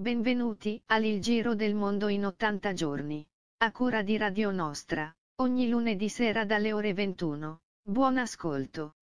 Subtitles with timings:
[0.00, 3.26] Benvenuti al Il Giro del Mondo in 80 giorni.
[3.64, 7.62] A cura di Radio Nostra, ogni lunedì sera dalle ore 21.
[7.82, 8.97] Buon ascolto.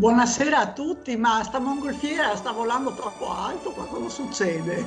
[0.00, 4.86] Buonasera a tutti, ma sta mongolfiera sta volando troppo alto, qualcosa succede?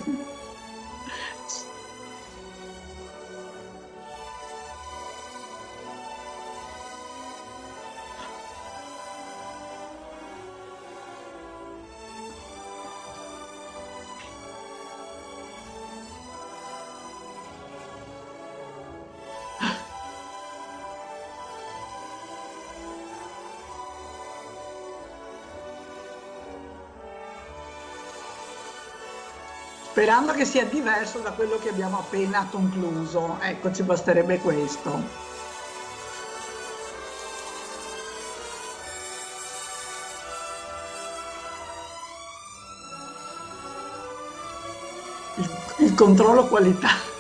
[30.04, 33.38] sperando che sia diverso da quello che abbiamo appena concluso.
[33.40, 35.02] Ecco, ci basterebbe questo.
[45.38, 45.50] Il,
[45.86, 47.12] il controllo qualità.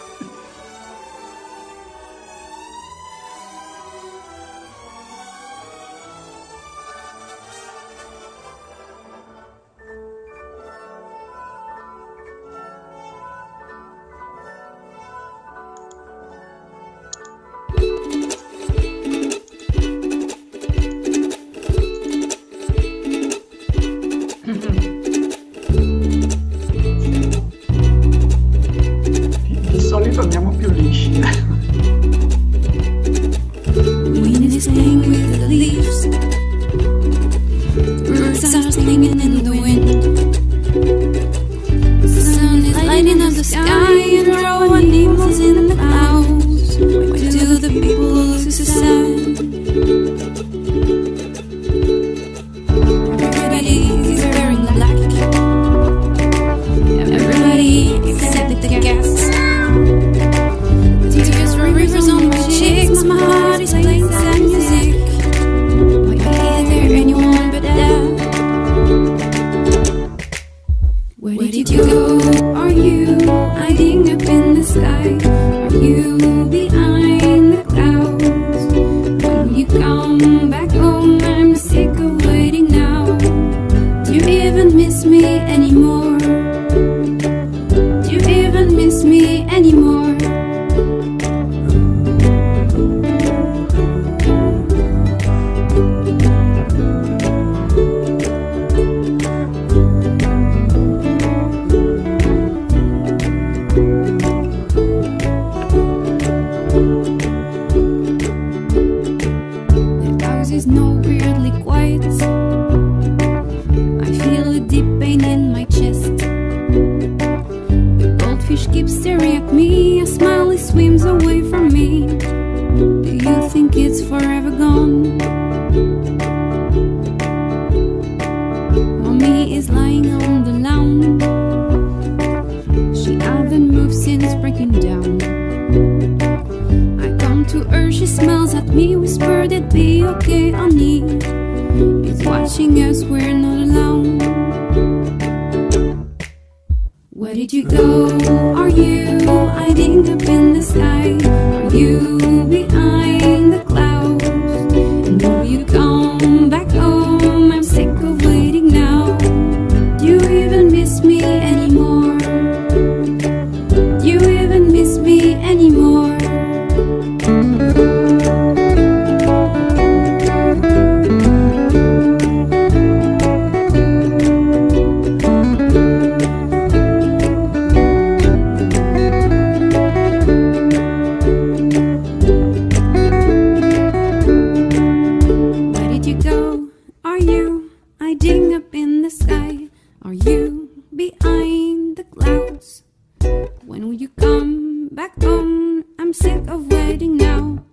[196.13, 197.65] Sick of waiting now.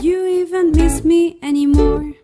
[0.00, 2.14] You even miss me anymore.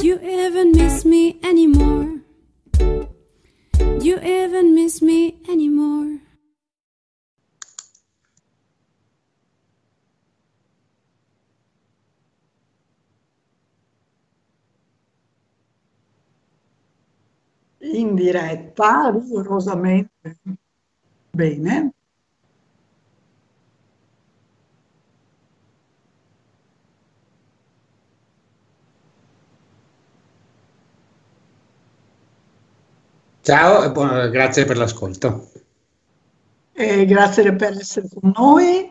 [0.00, 2.20] You even miss me anymore.
[4.00, 6.20] You even miss me anymore.
[17.80, 20.38] in diretta rigorosamente.
[21.32, 21.92] Bene.
[33.46, 35.50] Ciao e buon- grazie per l'ascolto.
[36.72, 38.90] E grazie per essere con noi.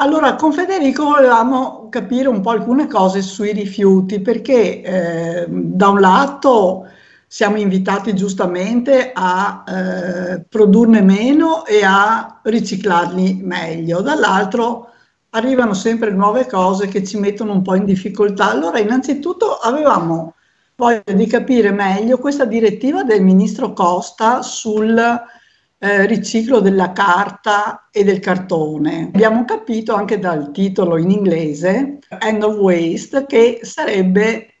[0.00, 6.00] Allora, con Federico volevamo capire un po' alcune cose sui rifiuti, perché eh, da un
[6.00, 6.88] lato
[7.28, 14.88] siamo invitati giustamente a eh, produrne meno e a riciclarli meglio, dall'altro
[15.30, 18.50] arrivano sempre nuove cose che ci mettono un po' in difficoltà.
[18.50, 20.34] Allora, innanzitutto avevamo
[20.78, 28.04] voglia di capire meglio questa direttiva del ministro Costa sul eh, riciclo della carta e
[28.04, 29.10] del cartone.
[29.12, 34.54] Abbiamo capito anche dal titolo in inglese, End of Waste, che sarebbe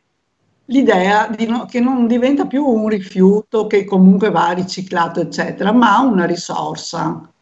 [0.64, 6.24] l'idea no- che non diventa più un rifiuto che comunque va riciclato, eccetera, ma una
[6.24, 7.32] risorsa.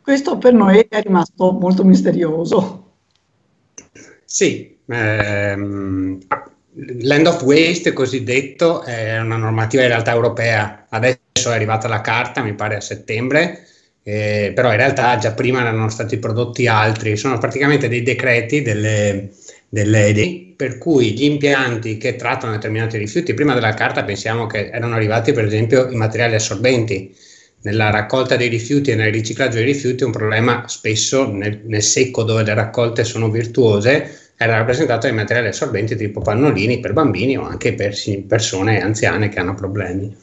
[0.00, 2.92] Questo per noi è rimasto molto misterioso.
[4.24, 6.18] Sì, ehm,
[6.74, 12.42] l'end of waste cosiddetto è una normativa in realtà europea, adesso è arrivata la carta,
[12.42, 13.66] mi pare a settembre,
[14.02, 19.30] eh, però in realtà già prima erano stati prodotti altri, sono praticamente dei decreti delle,
[19.68, 24.70] delle, dei- per cui gli impianti che trattano determinati rifiuti, prima della carta pensiamo che
[24.70, 27.14] erano arrivati per esempio i materiali assorbenti,
[27.64, 32.24] nella raccolta dei rifiuti e nel riciclaggio dei rifiuti un problema spesso nel, nel secco
[32.24, 37.44] dove le raccolte sono virtuose era rappresentato dai materiali assorbenti tipo pannolini per bambini o
[37.44, 37.94] anche per
[38.26, 40.14] persone anziane che hanno problemi.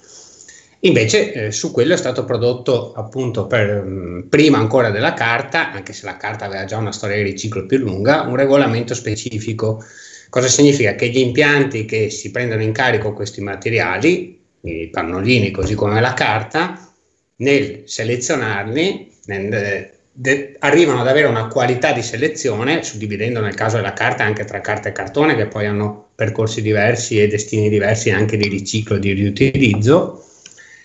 [0.81, 5.91] Invece eh, su quello è stato prodotto appunto per, mh, prima ancora della carta, anche
[5.91, 9.83] se la carta aveva già una storia di riciclo più lunga, un regolamento specifico.
[10.29, 10.95] Cosa significa?
[10.95, 16.13] Che gli impianti che si prendono in carico questi materiali, i pannolini così come la
[16.13, 16.94] carta,
[17.38, 23.94] nel selezionarli nel- de- arrivano ad avere una qualità di selezione, suddividendo nel caso della
[23.94, 28.36] carta anche tra carta e cartone, che poi hanno percorsi diversi e destini diversi anche
[28.36, 30.25] di riciclo e di riutilizzo.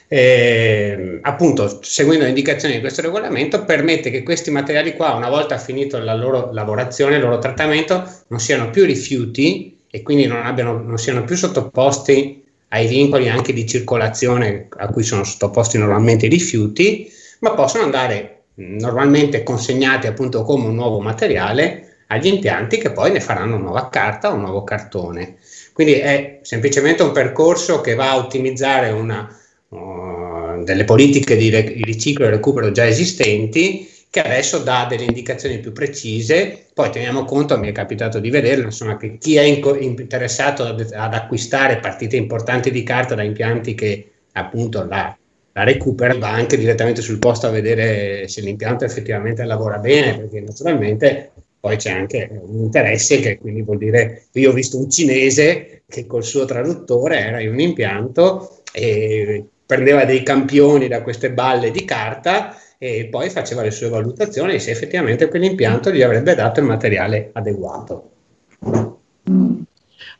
[0.06, 5.58] Eh, appunto, seguendo le indicazioni di questo regolamento, permette che questi materiali qua, una volta
[5.58, 10.80] finito la loro lavorazione, il loro trattamento, non siano più rifiuti e quindi non, abbiano,
[10.80, 16.28] non siano più sottoposti ai vincoli anche di circolazione a cui sono sottoposti normalmente i
[16.28, 17.10] rifiuti,
[17.40, 23.20] ma possono andare normalmente consegnati appunto come un nuovo materiale agli impianti che poi ne
[23.20, 25.36] faranno nuova carta o un nuovo cartone.
[25.72, 29.28] Quindi è semplicemente un percorso che va a ottimizzare una,
[29.68, 31.50] uh, delle politiche di
[31.82, 36.66] riciclo e recupero già esistenti che adesso dà delle indicazioni più precise.
[36.72, 41.14] Poi teniamo conto, mi è capitato di vederlo, insomma, che chi è interessato ad, ad
[41.14, 45.16] acquistare partite importanti di carta da impianti che appunto la,
[45.54, 50.40] la recupera va anche direttamente sul posto a vedere se l'impianto effettivamente lavora bene, perché
[50.40, 51.30] naturalmente
[51.60, 56.06] poi c'è anche un interesse che quindi vuol dire, io ho visto un cinese che
[56.06, 61.84] col suo traduttore era in un impianto e prendeva dei campioni da queste balle di
[61.84, 67.30] carta e poi faceva le sue valutazioni se effettivamente quell'impianto gli avrebbe dato il materiale
[67.32, 68.10] adeguato.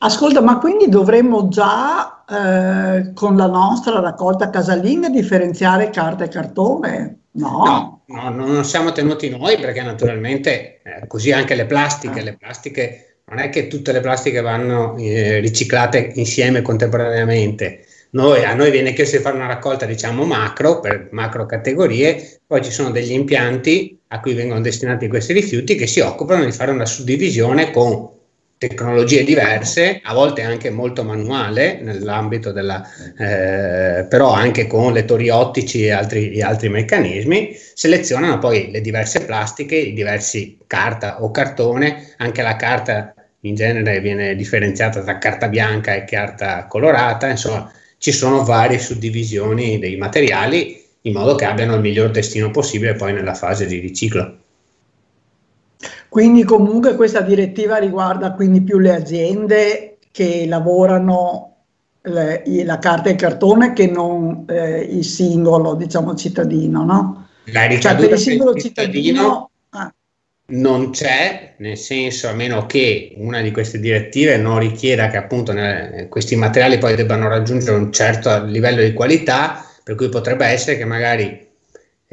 [0.05, 7.21] Ascolta, ma quindi dovremmo già eh, con la nostra raccolta casalinga differenziare carta e cartone?
[7.33, 8.03] No.
[8.07, 13.21] No, no, non siamo tenuti noi perché naturalmente eh, così anche le plastiche, le plastiche
[13.31, 17.87] non è che tutte le plastiche vanno eh, riciclate insieme contemporaneamente.
[18.11, 22.63] Noi, a noi viene chiesto di fare una raccolta, diciamo, macro, per macro categorie, poi
[22.63, 26.73] ci sono degli impianti a cui vengono destinati questi rifiuti che si occupano di fare
[26.73, 28.14] una suddivisione con
[28.69, 32.83] tecnologie diverse, a volte anche molto manuale nell'ambito della,
[33.19, 39.77] eh, però anche con lettori ottici e altri, altri meccanismi, selezionano poi le diverse plastiche,
[39.77, 45.95] i diversi carta o cartone, anche la carta in genere viene differenziata tra carta bianca
[45.95, 51.81] e carta colorata, insomma ci sono varie suddivisioni dei materiali in modo che abbiano il
[51.81, 54.44] miglior destino possibile poi nella fase di riciclo.
[56.15, 61.57] Quindi comunque questa direttiva riguarda quindi più le aziende che lavorano
[62.03, 67.29] le- la carta e il cartone che non eh, il singolo, diciamo, cittadino, no?
[67.47, 69.95] La Cioè per ricaduta il singolo cittadino, cittadino ah,
[70.51, 75.51] non c'è, nel senso a meno che una di queste direttive non richieda che appunto
[75.53, 80.77] ne, questi materiali poi debbano raggiungere un certo livello di qualità, per cui potrebbe essere
[80.77, 81.54] che magari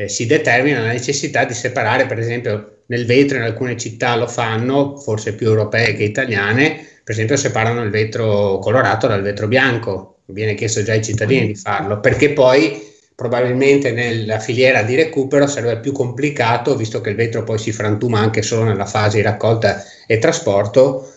[0.01, 4.27] eh, si determina la necessità di separare, per esempio nel vetro in alcune città lo
[4.27, 10.17] fanno, forse più europee che italiane, per esempio separano il vetro colorato dal vetro bianco,
[10.25, 15.79] viene chiesto già ai cittadini di farlo, perché poi probabilmente nella filiera di recupero sarebbe
[15.79, 19.84] più complicato, visto che il vetro poi si frantuma anche solo nella fase di raccolta
[20.08, 21.08] e trasporto,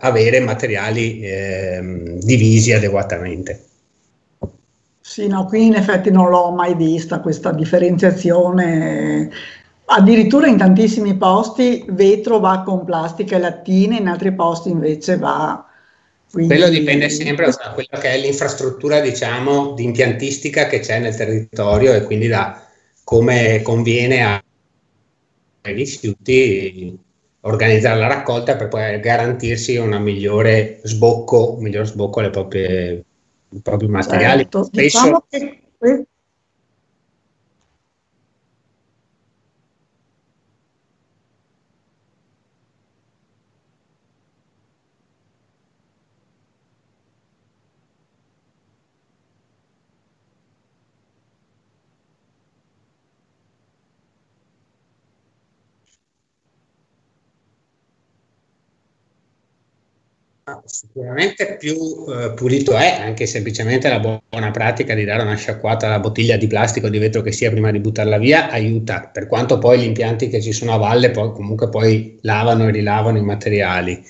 [0.00, 1.80] avere materiali eh,
[2.20, 3.67] divisi adeguatamente.
[5.18, 9.28] Sì, no, qui in effetti non l'ho mai vista questa differenziazione.
[9.86, 15.66] Addirittura in tantissimi posti vetro va con plastica e lattine, in altri posti invece va
[16.30, 21.16] quindi, Quello dipende sempre da quella che è l'infrastruttura, diciamo, di impiantistica che c'è nel
[21.16, 22.64] territorio e quindi da
[23.02, 24.22] come conviene
[25.62, 26.96] ai rifiuti
[27.40, 33.04] organizzare la raccolta per poi garantirsi una migliore sbocco, un miglior sbocco alle proprie,
[33.52, 34.42] ai propri materiali.
[34.42, 34.64] Certo.
[34.64, 35.62] Spesso, diciamo che
[60.64, 61.76] Sicuramente più
[62.08, 66.46] eh, pulito è anche semplicemente la buona pratica di dare una sciacquata alla bottiglia di
[66.46, 69.84] plastica o di vetro che sia prima di buttarla via aiuta, per quanto poi gli
[69.84, 74.02] impianti che ci sono a valle poi, comunque poi lavano e rilavano i materiali.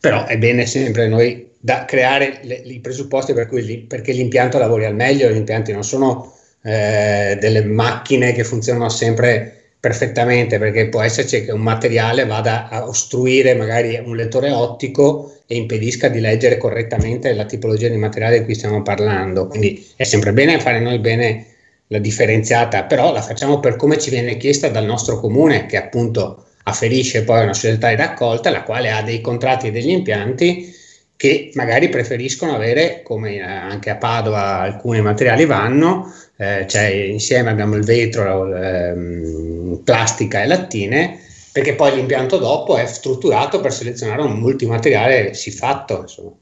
[0.00, 4.84] Però è bene sempre noi da creare le, i presupposti per cui, perché l'impianto lavori
[4.84, 9.57] al meglio, gli impianti non sono eh, delle macchine che funzionano sempre
[9.88, 15.56] perfettamente perché può esserci che un materiale vada a ostruire magari un lettore ottico e
[15.56, 19.46] impedisca di leggere correttamente la tipologia di materiale di cui stiamo parlando.
[19.46, 21.46] Quindi è sempre bene fare noi bene
[21.86, 26.44] la differenziata, però la facciamo per come ci viene chiesta dal nostro comune, che appunto
[26.64, 30.70] afferisce poi una società di raccolta, la quale ha dei contratti e degli impianti
[31.18, 37.74] che magari preferiscono avere, come anche a Padova alcuni materiali vanno, eh, cioè insieme abbiamo
[37.74, 41.18] il vetro, ehm, plastica e lattine,
[41.50, 46.02] perché poi l'impianto dopo è strutturato per selezionare un multimateriale siffatto.
[46.02, 46.36] Insomma.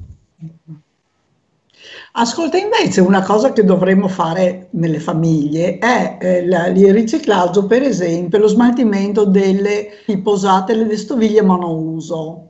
[2.13, 8.39] Ascolta, invece una cosa che dovremmo fare nelle famiglie è eh, il riciclaggio, per esempio,
[8.39, 9.89] lo smaltimento delle
[10.23, 12.46] posate, le stoviglie monouso.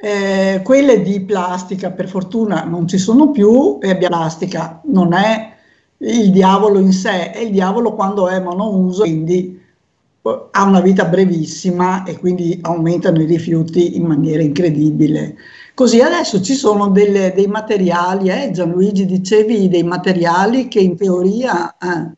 [0.00, 5.56] Eh, quelle di plastica per fortuna non ci sono più e plastica non è
[5.98, 9.60] il diavolo in sé, è il diavolo quando è monouso, quindi
[10.22, 15.34] eh, ha una vita brevissima e quindi aumentano i rifiuti in maniera incredibile.
[15.74, 21.76] Così adesso ci sono delle, dei materiali, eh, Gianluigi dicevi, dei materiali che in teoria...
[21.76, 22.16] Eh,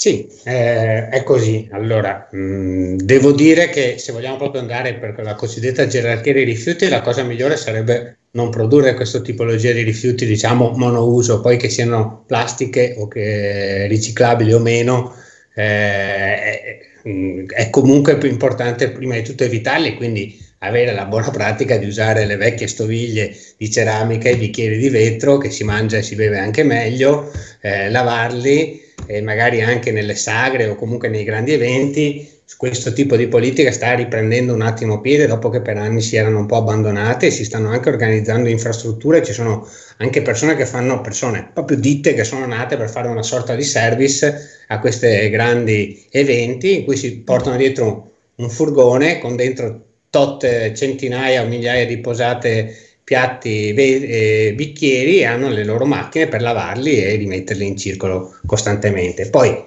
[0.00, 1.68] Sì, eh, è così.
[1.72, 6.44] Allora, mh, mm, devo dire che se vogliamo proprio andare per la cosiddetta gerarchia dei
[6.44, 11.68] rifiuti, la cosa migliore sarebbe non produrre questa tipologia di rifiuti, diciamo, monouso, poi che
[11.68, 15.16] siano plastiche o che riciclabili o meno,
[15.56, 16.78] eh, è,
[17.48, 22.24] è comunque più importante prima di tutto evitarli, quindi avere la buona pratica di usare
[22.24, 26.38] le vecchie stoviglie di ceramica e bicchieri di vetro che si mangia e si beve
[26.38, 32.92] anche meglio, eh, lavarli e magari anche nelle sagre o comunque nei grandi eventi questo
[32.92, 36.46] tipo di politica sta riprendendo un attimo piede dopo che per anni si erano un
[36.46, 39.66] po' abbandonate e si stanno anche organizzando infrastrutture, ci sono
[39.98, 43.64] anche persone che fanno, persone, proprio ditte che sono nate per fare una sorta di
[43.64, 50.72] service a questi grandi eventi in cui si portano dietro un furgone con dentro tot
[50.72, 57.16] centinaia o migliaia di posate piatti e bicchieri hanno le loro macchine per lavarli e
[57.16, 59.30] rimetterli in circolo costantemente.
[59.30, 59.64] Poi,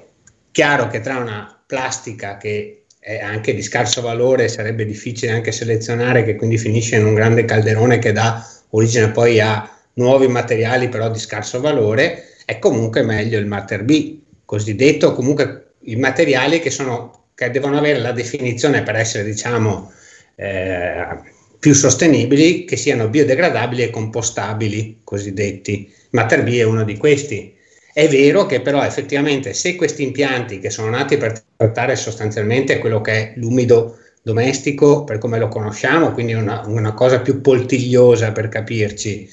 [0.52, 6.24] chiaro che tra una plastica che è anche di scarso valore, sarebbe difficile anche selezionare,
[6.24, 11.10] che quindi finisce in un grande calderone che dà origine poi a nuovi materiali però
[11.10, 17.30] di scarso valore, è comunque meglio il Matter B, cosiddetto comunque i materiali che, sono,
[17.34, 19.92] che devono avere la definizione per essere diciamo
[20.36, 25.94] eh, più sostenibili, che siano biodegradabili e compostabili, cosiddetti.
[26.10, 27.54] Matter B è uno di questi.
[27.94, 33.00] È vero che però effettivamente se questi impianti che sono nati per trattare sostanzialmente quello
[33.02, 38.50] che è l'umido domestico per come lo conosciamo, quindi una, una cosa più poltigliosa per
[38.50, 39.30] capirci,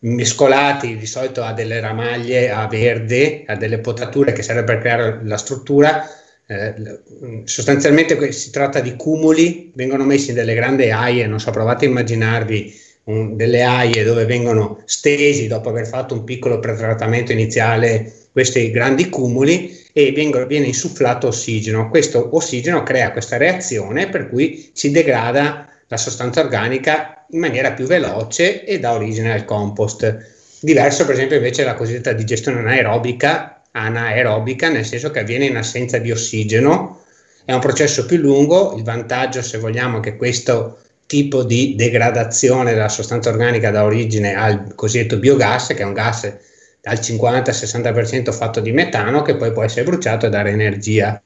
[0.00, 5.20] mescolati di solito a delle ramaglie a verde, a delle potature che serve per creare
[5.24, 6.08] la struttura.
[6.50, 7.02] Eh,
[7.44, 11.88] sostanzialmente si tratta di cumuli, vengono messi in delle grandi aie, non so, provate a
[11.88, 12.74] immaginarvi
[13.04, 19.10] un, delle aie dove vengono stesi dopo aver fatto un piccolo pretrattamento iniziale questi grandi
[19.10, 21.90] cumuli e vengono, viene insufflato ossigeno.
[21.90, 27.84] Questo ossigeno crea questa reazione per cui si degrada la sostanza organica in maniera più
[27.84, 30.36] veloce e dà origine al compost.
[30.60, 35.98] Diverso per esempio invece la cosiddetta digestione anaerobica, anaerobica nel senso che avviene in assenza
[35.98, 37.04] di ossigeno,
[37.44, 42.72] è un processo più lungo, il vantaggio se vogliamo è che questo tipo di degradazione
[42.72, 46.36] della sostanza organica dà origine al cosiddetto biogas, che è un gas
[46.80, 51.20] dal 50-60% fatto di metano che poi può essere bruciato e dare energia.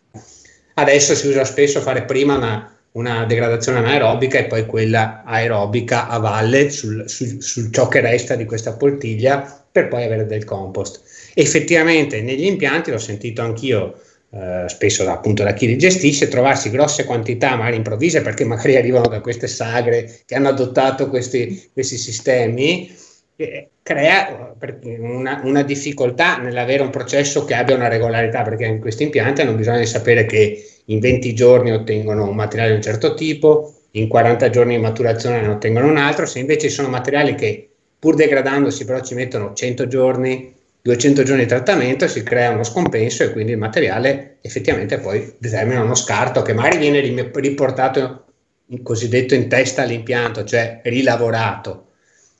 [0.74, 6.18] Adesso si usa spesso fare prima una una degradazione anaerobica e poi quella aerobica a
[6.18, 11.00] valle su ciò che resta di questa poltiglia per poi avere del compost.
[11.34, 13.94] Effettivamente negli impianti, l'ho sentito anch'io
[14.34, 18.76] eh, spesso da, appunto da chi li gestisce, trovarsi grosse quantità magari improvvise perché magari
[18.78, 22.90] arrivano da queste sagre che hanno adottato questi, questi sistemi,
[23.36, 24.54] eh, crea
[25.00, 29.54] una, una, difficoltà nell'avere un processo che abbia una regolarità perché in questi impianti hanno
[29.54, 34.08] bisogno di sapere che in 20 giorni ottengono un materiale di un certo tipo, in
[34.08, 37.68] 40 giorni di maturazione ne ottengono un altro, se invece sono materiali che
[37.98, 43.22] pur degradandosi però ci mettono 100 giorni, 200 giorni di trattamento, si crea uno scompenso
[43.22, 48.24] e quindi il materiale effettivamente poi determina uno scarto che magari viene riportato
[48.66, 51.86] in cosiddetto in testa all'impianto, cioè rilavorato,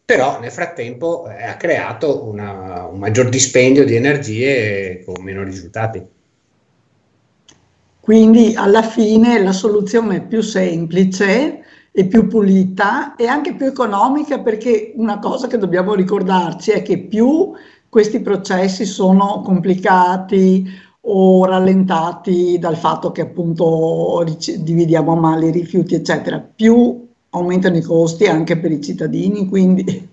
[0.04, 6.04] però nel frattempo eh, ha creato una, un maggior dispendio di energie con meno risultati.
[8.00, 11.60] Quindi alla fine la soluzione più semplice
[11.92, 16.98] e più pulita e anche più economica perché una cosa che dobbiamo ricordarci è che
[16.98, 17.52] più
[17.92, 20.66] questi processi sono complicati
[21.00, 24.24] o rallentati dal fatto che appunto
[24.60, 29.84] dividiamo male i rifiuti eccetera, più aumentano i costi anche per i cittadini, quindi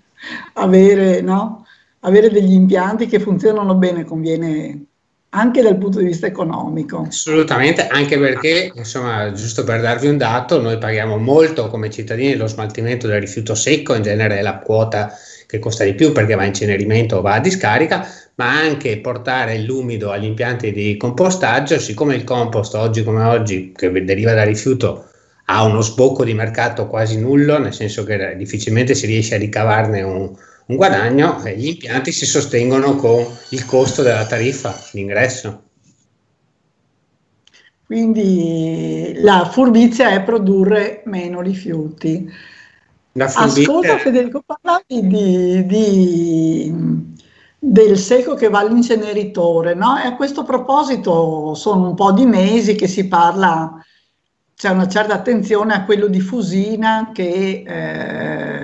[0.56, 1.66] avere, no?
[2.02, 4.88] avere degli impianti che funzionano bene conviene
[5.32, 7.06] anche dal punto di vista economico.
[7.08, 12.48] Assolutamente, anche perché, insomma, giusto per darvi un dato, noi paghiamo molto come cittadini lo
[12.48, 15.14] smaltimento del rifiuto secco, in genere è la quota
[15.46, 19.60] che costa di più perché va a incenerimento o va a discarica, ma anche portare
[19.60, 25.06] l'umido agli impianti di compostaggio, siccome il compost oggi come oggi, che deriva dal rifiuto,
[25.46, 30.02] ha uno sbocco di mercato quasi nullo, nel senso che difficilmente si riesce a ricavarne
[30.04, 30.32] un,
[30.70, 35.64] un guadagno e gli impianti si sostengono con il costo della tariffa d'ingresso.
[37.86, 42.32] Quindi la furbizia è produrre meno rifiuti.
[43.18, 46.74] Ascolta Federico, parlavi di, di,
[47.58, 49.98] del secco che va all'inceneritore, no?
[49.98, 53.84] E a questo proposito sono un po' di mesi che si parla,
[54.56, 57.64] c'è una certa attenzione a quello di Fusina che...
[57.66, 58.59] Eh,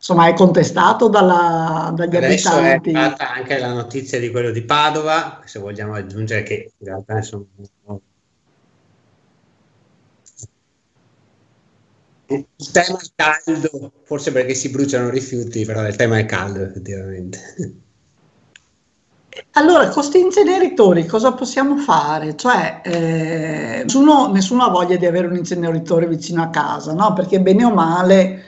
[0.00, 2.90] insomma è contestato dalla, dagli Adesso abitanti.
[2.90, 7.16] è stata anche la notizia di quello di Padova, se vogliamo aggiungere che in realtà
[7.16, 7.44] insomma,
[12.26, 17.38] il tema è caldo, forse perché si bruciano rifiuti, però il tema è caldo effettivamente.
[19.52, 22.36] Allora, con questi inceneritori cosa possiamo fare?
[22.36, 27.12] Cioè, eh, nessuno, nessuno, ha voglia di avere un inceneritore vicino a casa, no?
[27.12, 28.44] Perché bene o male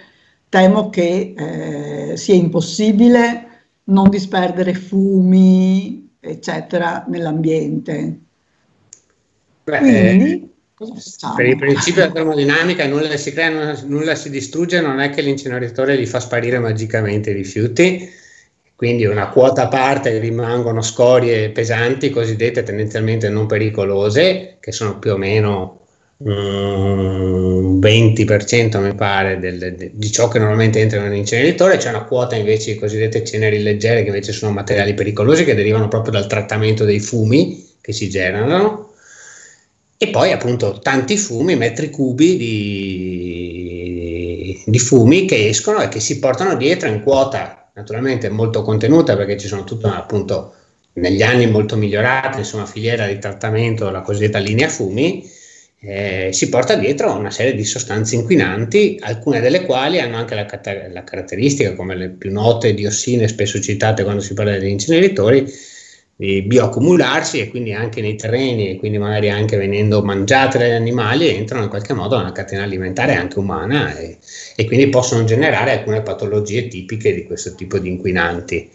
[0.53, 3.47] temo che eh, sia impossibile
[3.85, 8.19] non disperdere fumi, eccetera, nell'ambiente.
[9.65, 10.51] Beh, Quindi,
[11.35, 15.23] Per il principio della termodinamica nulla si crea, nulla, nulla si distrugge, non è che
[15.23, 18.11] l'inceneritore li fa sparire magicamente i rifiuti,
[18.77, 25.12] quindi una quota a parte rimangono scorie pesanti, cosiddette tendenzialmente non pericolose, che sono più
[25.12, 25.82] o meno
[26.25, 31.89] un 20% mi pare del, de, di ciò che normalmente entra in un inceneritore, c'è
[31.89, 36.13] una quota invece di cosiddette ceneri leggere che invece sono materiali pericolosi che derivano proprio
[36.13, 38.91] dal trattamento dei fumi che si generano.
[39.97, 46.19] E poi appunto tanti fumi, metri cubi di, di fumi che escono e che si
[46.19, 50.55] portano dietro in quota naturalmente molto contenuta perché ci sono tutta appunto
[50.95, 55.25] negli anni molto migliorate, insomma filiera di trattamento, la cosiddetta linea fumi
[55.85, 60.47] eh, si porta dietro una serie di sostanze inquinanti, alcune delle quali hanno anche la,
[60.92, 65.45] la, caratteristica, come le più note diossine, spesso citate quando si parla degli inceneritori,
[66.14, 71.29] di bioaccumularsi e quindi anche nei terreni e quindi magari anche venendo mangiate dagli animali
[71.29, 74.18] entrano in qualche modo nella catena alimentare anche umana e,
[74.55, 78.71] e quindi possono generare alcune patologie tipiche di questo tipo di inquinanti.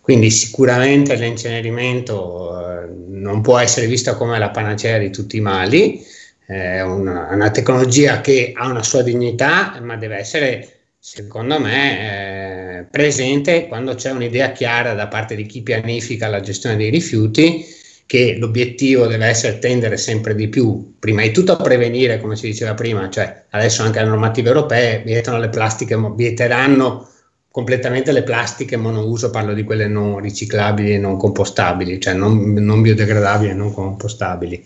[0.00, 6.02] Quindi sicuramente l'incenerimento eh, non può essere visto come la panacea di tutti i mali,
[6.48, 10.66] è una, una, tecnologia che ha una sua dignità, ma deve essere,
[10.98, 16.76] secondo me, eh, presente quando c'è un'idea chiara da parte di chi pianifica la gestione
[16.76, 17.66] dei rifiuti
[18.06, 22.46] che l'obiettivo deve essere tendere sempre di più, prima di tutto a prevenire, come si
[22.46, 27.10] diceva prima, cioè adesso anche le normative europee vietano le plastiche, vieteranno
[27.50, 32.80] completamente le plastiche monouso, parlo di quelle non riciclabili e non compostabili, cioè non, non
[32.80, 34.64] biodegradabili e non compostabili.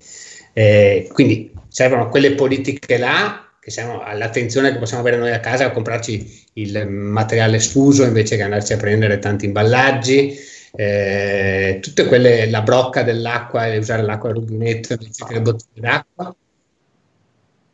[0.52, 5.66] Eh, quindi servono quelle politiche là che servono all'attenzione che possiamo avere noi a casa
[5.66, 10.36] a comprarci il materiale sfuso invece che andarci a prendere tanti imballaggi,
[10.74, 15.80] eh, tutte quelle, la brocca dell'acqua e usare l'acqua al rubinetto invece che le bottiglie
[15.80, 16.34] d'acqua.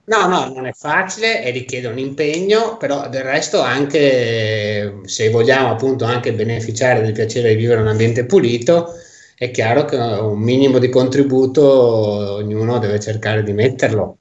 [0.04, 5.70] No, no, non è facile e richiede un impegno, però del resto anche se vogliamo
[5.70, 8.92] appunto anche beneficiare del piacere di vivere in un ambiente pulito,
[9.38, 11.62] è chiaro che un minimo di contributo
[12.34, 14.16] ognuno deve cercare di metterlo.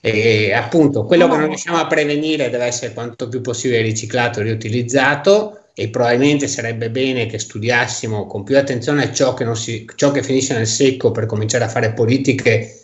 [0.00, 4.44] E appunto quello che non riusciamo a prevenire deve essere quanto più possibile riciclato e
[4.44, 10.22] riutilizzato e probabilmente sarebbe bene che studiassimo con più attenzione ciò che, si, ciò che
[10.22, 12.80] finisce nel secco per cominciare a fare politiche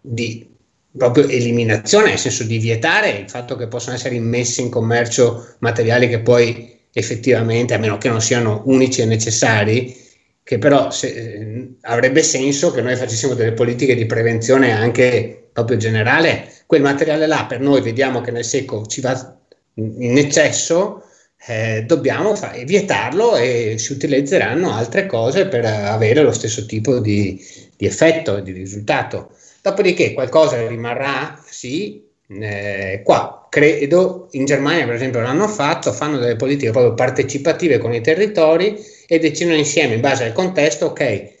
[0.00, 0.48] di
[0.96, 6.08] proprio eliminazione, nel senso di vietare il fatto che possano essere immessi in commercio materiali
[6.08, 9.96] che poi effettivamente, a meno che non siano unici e necessari,
[10.42, 15.76] che però se, eh, avrebbe senso che noi facessimo delle politiche di prevenzione anche proprio
[15.76, 16.52] generale.
[16.66, 19.38] Quel materiale là per noi vediamo che nel secco ci va
[19.74, 21.04] in eccesso,
[21.46, 27.42] eh, dobbiamo fa- vietarlo e si utilizzeranno altre cose per avere lo stesso tipo di,
[27.76, 29.30] di effetto, di risultato.
[29.62, 36.36] Dopodiché qualcosa rimarrà, sì, eh, qua credo in Germania per esempio l'hanno fatto, fanno delle
[36.36, 41.32] politiche proprio partecipative con i territori e decidono insieme in base al contesto, ok,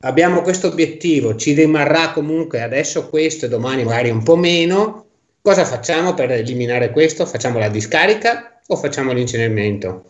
[0.00, 5.06] abbiamo questo obiettivo, ci rimarrà comunque adesso questo e domani magari un po' meno,
[5.40, 7.26] cosa facciamo per eliminare questo?
[7.26, 10.04] Facciamo la discarica o facciamo l'incenerimento?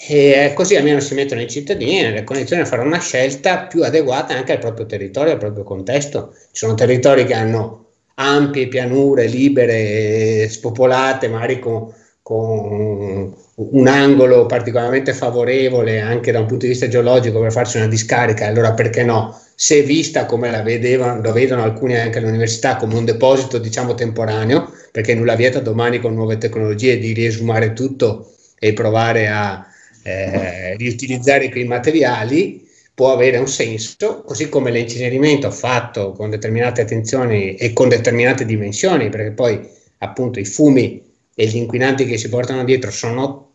[0.00, 4.34] E così almeno si mettono i cittadini nelle condizioni di fare una scelta più adeguata
[4.34, 6.32] anche al proprio territorio, al proprio contesto.
[6.34, 7.87] Ci sono territori che hanno
[8.20, 16.64] ampie pianure libere, spopolate, magari con, con un angolo particolarmente favorevole anche da un punto
[16.64, 19.40] di vista geologico per farsi una discarica, allora perché no?
[19.54, 24.70] Se vista come la vedevano, lo vedono alcuni anche all'università come un deposito diciamo temporaneo,
[24.92, 29.66] perché nulla vieta domani con nuove tecnologie di riesumare tutto e provare a
[30.02, 32.67] eh, riutilizzare quei materiali,
[32.98, 39.08] può avere un senso, così come l'incenerimento fatto con determinate attenzioni e con determinate dimensioni,
[39.08, 39.60] perché poi
[39.98, 41.00] appunto i fumi
[41.32, 43.50] e gli inquinanti che si portano dietro sono,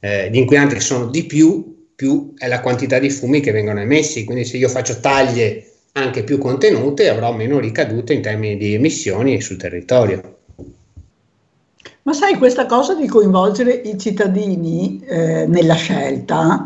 [0.00, 4.24] eh, gli inquinanti sono di più, più è la quantità di fumi che vengono emessi,
[4.24, 9.42] quindi se io faccio taglie anche più contenute avrò meno ricadute in termini di emissioni
[9.42, 10.38] sul territorio.
[12.04, 16.64] Ma sai, questa cosa di coinvolgere i cittadini eh, nella scelta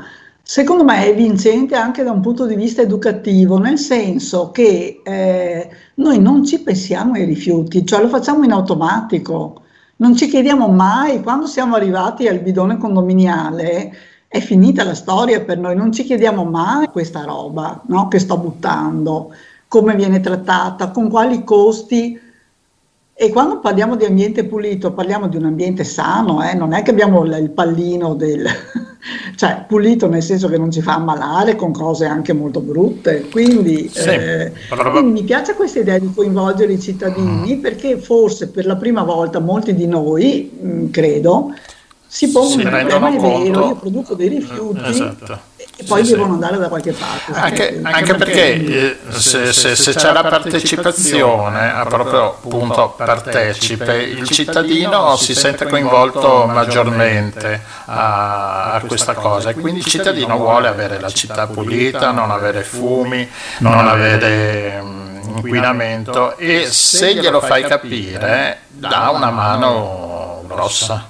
[0.52, 5.70] Secondo me è vincente anche da un punto di vista educativo, nel senso che eh,
[5.94, 9.62] noi non ci pensiamo ai rifiuti, cioè lo facciamo in automatico,
[9.98, 13.92] non ci chiediamo mai, quando siamo arrivati al bidone condominiale,
[14.26, 18.36] è finita la storia per noi, non ci chiediamo mai questa roba no, che sto
[18.36, 19.32] buttando,
[19.68, 22.18] come viene trattata, con quali costi.
[23.14, 26.54] E quando parliamo di ambiente pulito, parliamo di un ambiente sano, eh?
[26.54, 28.44] non è che abbiamo il pallino del,
[29.36, 33.26] cioè pulito nel senso che non ci fa ammalare con cose anche molto brutte.
[33.30, 34.52] Quindi, Sì, eh,
[34.90, 37.60] quindi mi piace questa idea di coinvolgere i cittadini Mm.
[37.60, 41.54] perché forse per la prima volta molti di noi, mh, credo,
[42.12, 45.38] si pongono Si problema, è vero, conto- io produco dei rifiuti Esatto.
[45.76, 46.32] e poi Sì, devono sì.
[46.34, 47.32] andare da qualche parte.
[47.32, 54.28] Anche, anche perché eh, se, se- se c'è la partecipazione, a proprio appunto partecipe, il
[54.28, 60.98] cittadino si sente coinvolto maggiormente a, a questa cosa e quindi il cittadino vuole avere
[60.98, 68.62] la città pulita, non avere fumi, non avere mm, inquinamento e se glielo fai capire
[68.66, 71.06] dà una mano grossa.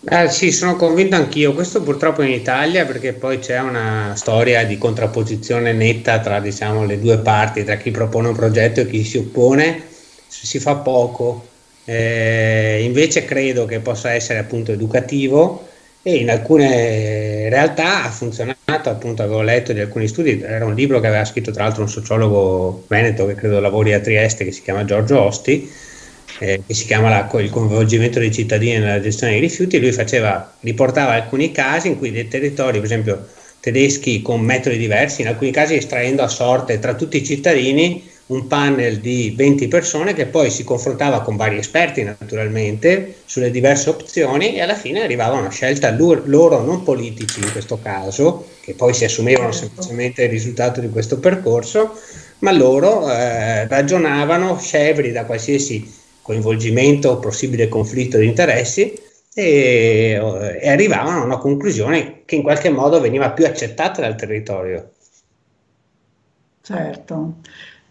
[0.00, 1.52] Eh, sì, sono convinto anch'io.
[1.54, 7.00] Questo purtroppo in Italia perché poi c'è una storia di contrapposizione netta tra diciamo, le
[7.00, 9.82] due parti, tra chi propone un progetto e chi si oppone.
[10.28, 11.46] Si fa poco.
[11.84, 15.66] Eh, invece credo che possa essere appunto educativo
[16.02, 18.56] e in alcune realtà ha funzionato.
[18.90, 20.40] Appunto, avevo letto di alcuni studi.
[20.40, 24.00] Era un libro che aveva scritto tra l'altro un sociologo veneto che credo lavori a
[24.00, 25.68] Trieste che si chiama Giorgio Osti
[26.38, 30.54] eh, che si chiama la- il coinvolgimento dei cittadini nella gestione dei rifiuti, lui faceva,
[30.60, 33.26] riportava alcuni casi in cui dei territori, per esempio
[33.60, 38.46] tedeschi con metodi diversi, in alcuni casi estraendo a sorte tra tutti i cittadini un
[38.46, 44.54] panel di 20 persone che poi si confrontava con vari esperti naturalmente sulle diverse opzioni
[44.54, 48.74] e alla fine arrivava a una scelta loro, loro non politici in questo caso, che
[48.74, 51.98] poi si assumevano semplicemente il risultato di questo percorso,
[52.40, 55.90] ma loro eh, ragionavano scevri da qualsiasi
[56.28, 58.92] coinvolgimento o possibile conflitto di interessi
[59.32, 60.20] e,
[60.60, 64.90] e arrivavano a una conclusione che in qualche modo veniva più accettata dal territorio.
[66.60, 67.36] Certo.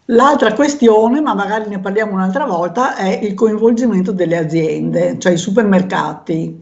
[0.04, 5.36] L'altra questione, ma magari ne parliamo un'altra volta, è il coinvolgimento delle aziende, cioè i
[5.36, 6.58] supermercati,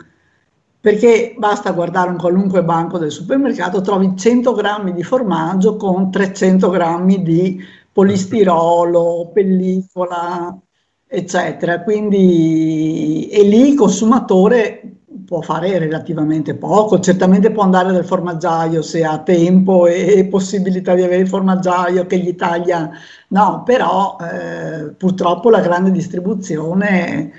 [0.80, 6.70] perché basta guardare un qualunque banco del supermercato, trovi 100 grammi di formaggio con 300
[6.70, 7.62] grammi di
[7.92, 10.58] polistirolo, pellicola,
[11.06, 11.82] eccetera.
[11.82, 14.82] Quindi, e lì il consumatore
[15.26, 21.02] può fare relativamente poco, certamente può andare dal formaggiaio se ha tempo e possibilità di
[21.02, 22.90] avere il formaggio che gli taglia,
[23.28, 27.32] no, però eh, purtroppo la grande distribuzione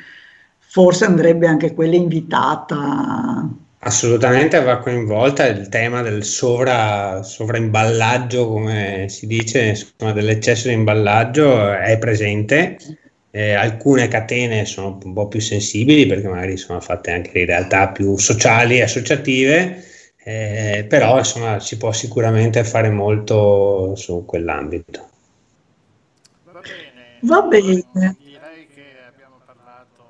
[0.60, 3.47] forse andrebbe anche quella invitata.
[3.80, 11.71] Assolutamente va coinvolta il tema del sovra, sovraimballaggio, come si dice, insomma, dell'eccesso di imballaggio
[11.73, 12.77] è presente.
[13.38, 17.89] Eh, alcune catene sono un po' più sensibili perché magari sono fatte anche in realtà
[17.89, 19.84] più sociali e associative,
[20.23, 25.10] eh, però insomma si può sicuramente fare molto su quell'ambito.
[26.50, 27.19] Va bene.
[27.21, 28.17] Va bene.
[28.17, 30.02] Direi che abbiamo parlato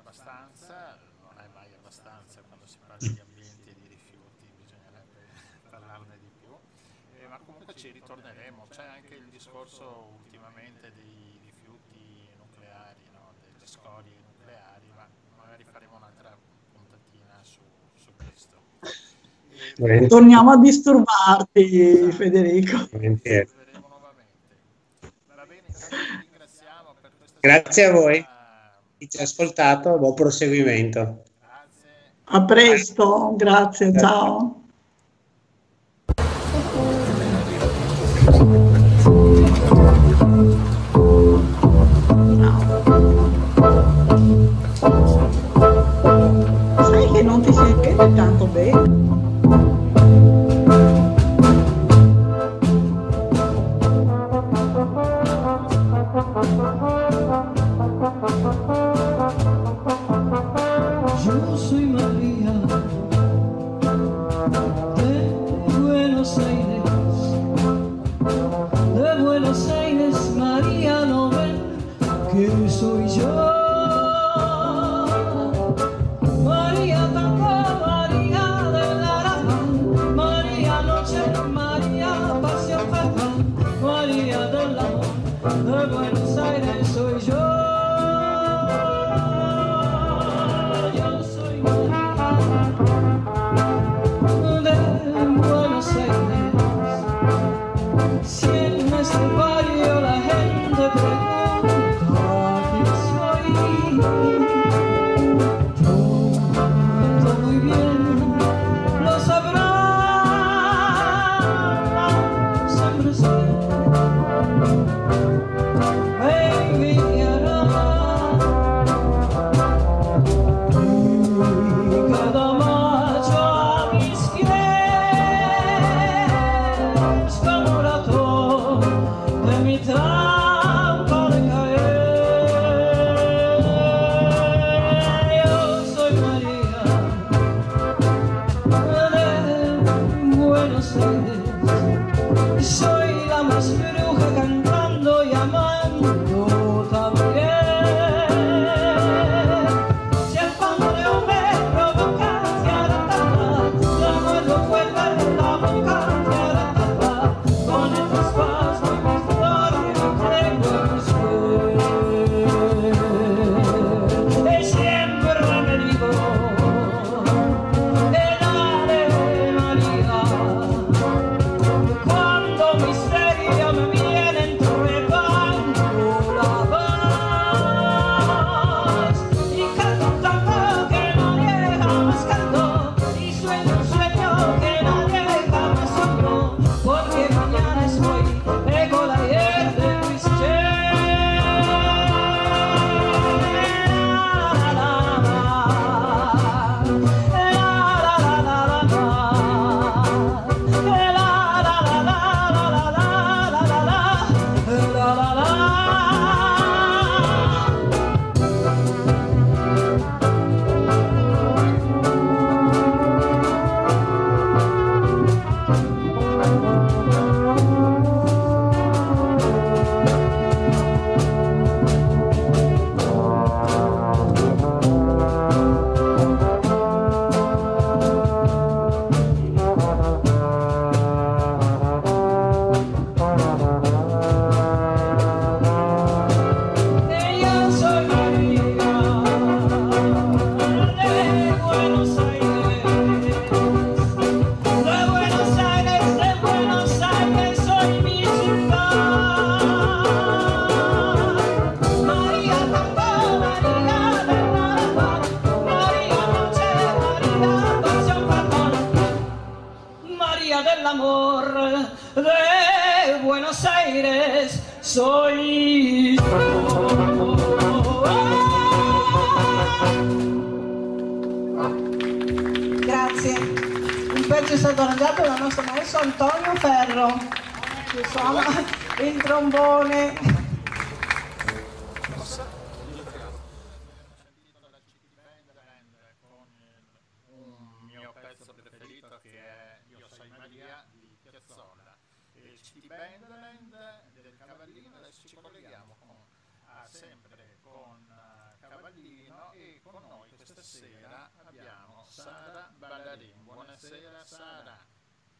[0.00, 5.32] abbastanza, non è mai abbastanza quando si parla di ambienti e di rifiuti, bisognerebbe
[5.70, 6.52] parlarne di più,
[7.16, 8.66] Eh, ma comunque ci ritorneremo.
[8.68, 13.32] C'è anche il discorso ultimamente dei rifiuti nucleari, no?
[13.40, 16.36] delle scorie nucleari, ma magari faremo un'altra
[16.72, 17.60] puntatina su,
[17.94, 18.56] su questo.
[19.78, 22.88] E Torniamo a disturbarti, Federico.
[22.92, 23.46] Volentieri.
[23.46, 24.56] ci vedremo nuovamente.
[25.34, 28.26] Va bene, intanto ti ringraziamo per questa Grazie a voi.
[28.98, 31.24] Chi ci ha ascoltato, buon proseguimento.
[31.38, 31.90] Grazie.
[32.24, 34.65] A presto, grazie, ciao.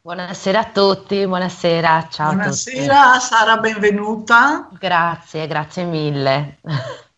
[0.06, 4.68] Buonasera a tutti, buonasera, ciao Buonasera Sara, benvenuta.
[4.70, 4.76] a.
[4.78, 6.58] Grazie, grazie mille.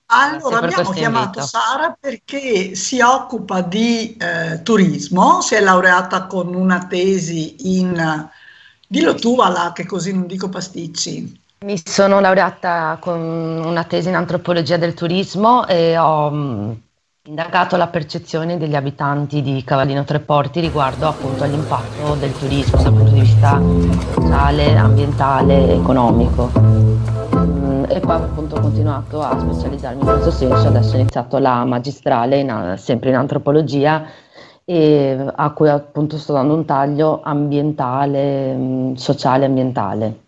[0.07, 1.43] Allora, Grazie abbiamo chiamato invito.
[1.43, 8.27] Sara perché si occupa di eh, turismo, si è laureata con una tesi in...
[8.87, 11.41] Dillo tu, Ala, che così non dico pasticci.
[11.67, 16.81] Mi sono laureata con una tesi in antropologia del turismo e ho mh,
[17.29, 23.13] indagato la percezione degli abitanti di Cavallino Treporti riguardo appunto all'impatto del turismo dal punto
[23.13, 23.61] di vista
[24.15, 26.51] sociale, ambientale, economico.
[27.37, 31.65] Mm, E poi appunto ho continuato a specializzarmi in questo senso, adesso ho iniziato la
[31.67, 34.07] magistrale in- sempre in antropologia
[34.65, 40.19] e a cui appunto sto dando un taglio ambientale, mh, sociale e ambientale,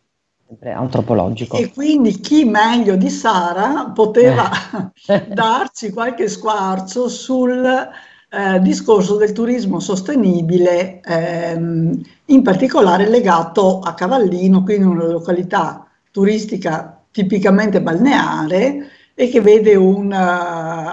[0.50, 1.56] sempre antropologico.
[1.56, 4.50] E quindi chi meglio di Sara poteva
[5.32, 14.64] darci qualche squarcio sul eh, discorso del turismo sostenibile, ehm, in particolare legato a Cavallino,
[14.64, 20.16] quindi una località turistica tipicamente balneare e che vede un eh,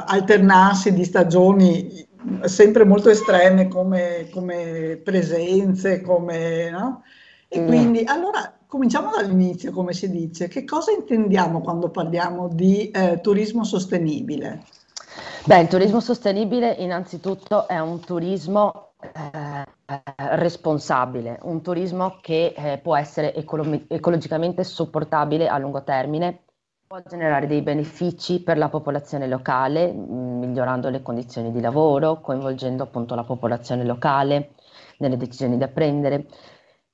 [0.06, 2.06] alternarsi di stagioni
[2.43, 7.01] sempre molto estreme come, come presenze, come, no?
[7.49, 7.66] E Mm.
[7.66, 10.47] quindi allora cominciamo dall'inizio, come si dice.
[10.47, 14.63] Che cosa intendiamo quando parliamo di eh, turismo sostenibile?
[15.45, 19.63] Beh, il turismo sostenibile innanzitutto è un turismo eh,
[20.36, 26.43] responsabile, un turismo che eh, può essere ecolo- ecologicamente sopportabile a lungo termine,
[26.86, 32.84] può generare dei benefici per la popolazione locale, mh, migliorando le condizioni di lavoro, coinvolgendo
[32.84, 34.51] appunto la popolazione locale
[34.97, 36.28] nelle decisioni da prendere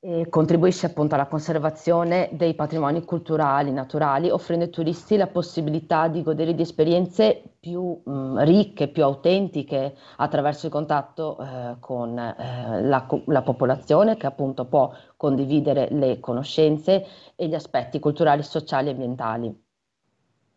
[0.05, 6.21] e contribuisce appunto alla conservazione dei patrimoni culturali, naturali, offrendo ai turisti la possibilità di
[6.21, 13.07] godere di esperienze più mh, ricche, più autentiche attraverso il contatto eh, con eh, la,
[13.27, 17.05] la popolazione che appunto può condividere le conoscenze
[17.37, 19.63] e gli aspetti culturali, sociali e ambientali.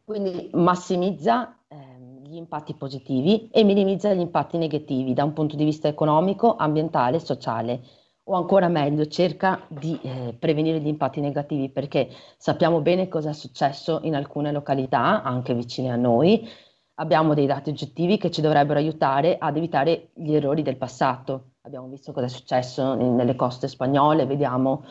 [0.04, 5.62] Quindi massimizza ehm, gli impatti positivi e minimizza gli impatti negativi da un punto di
[5.62, 7.80] vista economico, ambientale e sociale
[8.28, 13.32] o ancora meglio, cerca di eh, prevenire gli impatti negativi perché sappiamo bene cosa è
[13.32, 16.48] successo in alcune località, anche vicine a noi.
[16.94, 21.52] Abbiamo dei dati oggettivi che ci dovrebbero aiutare ad evitare gli errori del passato.
[21.62, 24.84] Abbiamo visto cosa è successo nelle coste spagnole, vediamo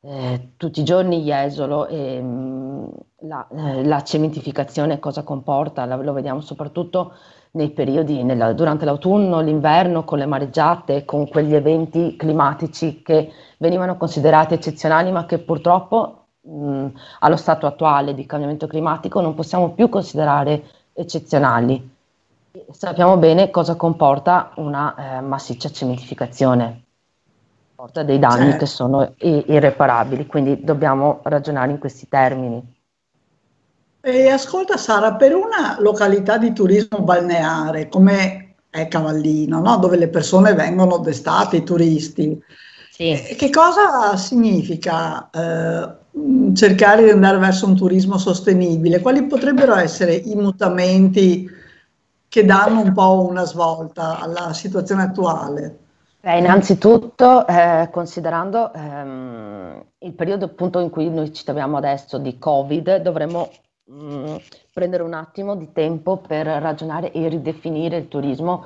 [0.00, 2.90] eh, tutti i giorni Jesolo e mh,
[3.22, 7.14] la, eh, la cementificazione cosa comporta, la- lo vediamo soprattutto
[7.52, 13.96] nei periodi, nella- durante l'autunno, l'inverno, con le mareggiate, con quegli eventi climatici che venivano
[13.96, 16.86] considerati eccezionali, ma che purtroppo mh,
[17.20, 21.96] allo stato attuale di cambiamento climatico non possiamo più considerare eccezionali.
[22.70, 26.84] Sappiamo bene cosa comporta una eh, massiccia cementificazione,
[27.74, 28.58] porta dei danni Certo.
[28.58, 32.76] che sono irreparabili, quindi dobbiamo ragionare in questi termini.
[34.10, 39.76] E ascolta Sara, per una località di turismo balneare come è Cavallino, no?
[39.76, 42.40] Dove le persone vengono d'estate, i turisti,
[42.90, 43.14] Sì.
[43.36, 49.00] che cosa significa eh, cercare di andare verso un turismo sostenibile?
[49.00, 51.46] Quali potrebbero essere i mutamenti
[52.28, 55.78] che danno un po' una svolta alla situazione attuale?
[56.20, 62.38] Beh, innanzitutto, eh, considerando ehm, il periodo appunto in cui noi ci troviamo adesso di
[62.38, 63.50] Covid, dovremmo
[63.88, 64.36] mh,
[64.72, 68.64] prendere un attimo di tempo per ragionare e ridefinire il turismo,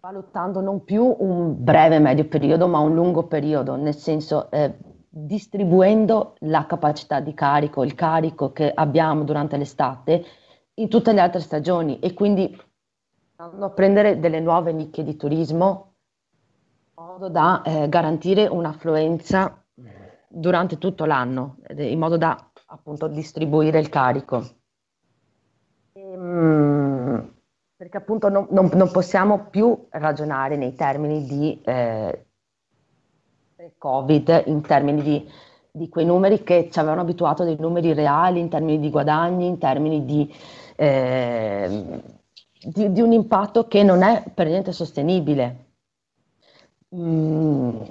[0.00, 4.76] valutando non più un breve medio periodo, ma un lungo periodo, nel senso eh,
[5.08, 10.24] distribuendo la capacità di carico, il carico che abbiamo durante l'estate
[10.74, 12.56] in tutte le altre stagioni e quindi
[13.36, 15.94] andando a prendere delle nuove nicchie di turismo
[16.98, 19.62] in modo da eh, garantire un'affluenza
[20.28, 24.44] durante tutto l'anno, è in modo da appunto distribuire il carico.
[25.92, 27.34] Ehm,
[27.76, 32.26] perché appunto non, non- non possiamo più ragionare nei termini di eh,
[33.78, 35.28] Covid, in termini di
[35.76, 39.58] di quei numeri che ci avevano abituato dei numeri reali in termini di guadagni, in
[39.58, 40.34] termini di,
[40.74, 42.02] eh,
[42.64, 45.64] di, di un impatto che non è per niente sostenibile.
[46.94, 47.82] Mm,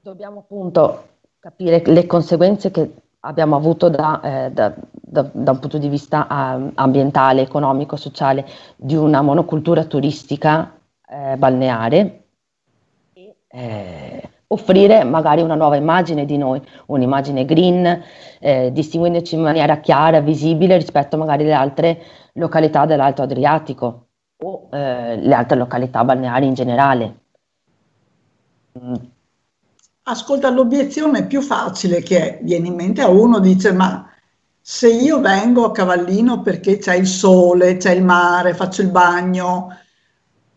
[0.00, 1.08] dobbiamo appunto
[1.40, 6.26] capire le conseguenze che abbiamo avuto da, eh, da, da, da un punto di vista
[6.26, 8.46] eh, ambientale, economico, sociale
[8.76, 12.24] di una monocultura turistica eh, balneare
[13.14, 18.02] e eh, offrire magari una nuova immagine di noi, un'immagine green,
[18.40, 22.02] eh, distinguendoci in maniera chiara, visibile rispetto magari alle altre
[22.34, 24.06] località dell'Alto Adriatico
[24.42, 27.14] o eh, le altre località balneari in generale.
[30.06, 34.06] Ascolta, l'obiezione più facile che viene in mente a uno dice, ma
[34.60, 39.74] se io vengo a Cavallino perché c'è il sole, c'è il mare, faccio il bagno,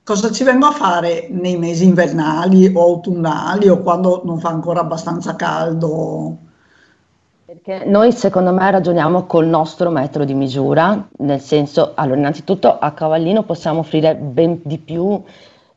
[0.04, 4.82] cosa ci vengo a fare nei mesi invernali o autunnali o quando non fa ancora
[4.82, 6.36] abbastanza caldo?
[7.46, 12.92] Perché noi secondo me ragioniamo col nostro metro di misura, nel senso, allora innanzitutto a
[12.92, 15.24] Cavallino possiamo offrire ben di più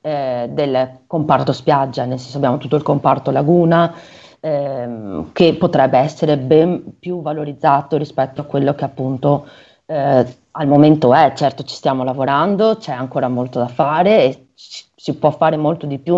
[0.01, 3.94] eh, del comparto spiaggia, nel senso abbiamo tutto il comparto laguna
[4.40, 9.46] ehm, che potrebbe essere ben più valorizzato rispetto a quello che appunto
[9.86, 11.32] eh, al momento è.
[11.34, 15.98] Certo ci stiamo lavorando, c'è ancora molto da fare e si può fare molto di
[15.98, 16.16] più.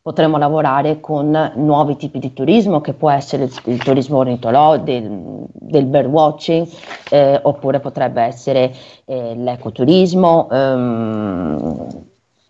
[0.00, 5.44] Potremmo lavorare con nuovi tipi di turismo, che può essere il, il turismo ornitologico, del,
[5.52, 6.66] del birdwatching,
[7.10, 8.72] eh, oppure potrebbe essere
[9.04, 10.48] eh, l'ecoturismo.
[10.50, 11.86] Ehm,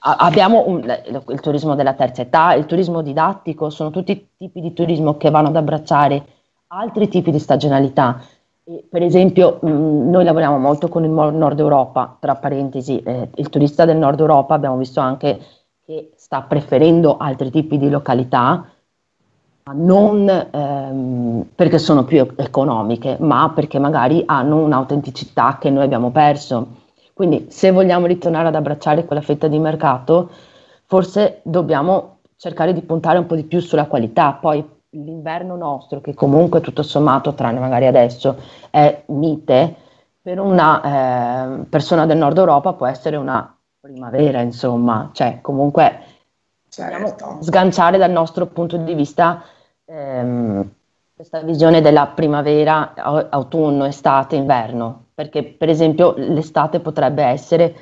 [0.01, 0.83] abbiamo un,
[1.29, 5.49] il turismo della terza età, il turismo didattico, sono tutti tipi di turismo che vanno
[5.49, 6.25] ad abbracciare
[6.69, 8.21] altri tipi di stagionalità.
[8.65, 13.49] E, per esempio, mh, noi lavoriamo molto con il Nord Europa, tra parentesi, eh, il
[13.49, 15.41] turista del Nord Europa abbiamo visto anche
[15.85, 18.67] che sta preferendo altri tipi di località,
[19.73, 26.67] non ehm, perché sono più economiche, ma perché magari hanno un'autenticità che noi abbiamo perso.
[27.19, 30.31] Quindi se vogliamo ritornare ad abbracciare quella fetta di mercato,
[30.85, 34.35] forse dobbiamo cercare di puntare un po' di più sulla qualità.
[34.35, 38.37] Poi l'inverno nostro, che comunque tutto sommato, tranne magari adesso,
[38.71, 39.75] è mite,
[40.23, 45.99] per una eh, persona del nord Europa può essere una primavera, insomma, cioè comunque
[46.69, 47.39] certo.
[47.41, 49.43] sganciare dal nostro punto di vista
[49.87, 50.71] ehm,
[51.17, 57.75] questa visione della primavera, autunno, estate, inverno perché per esempio l'estate potrebbe essere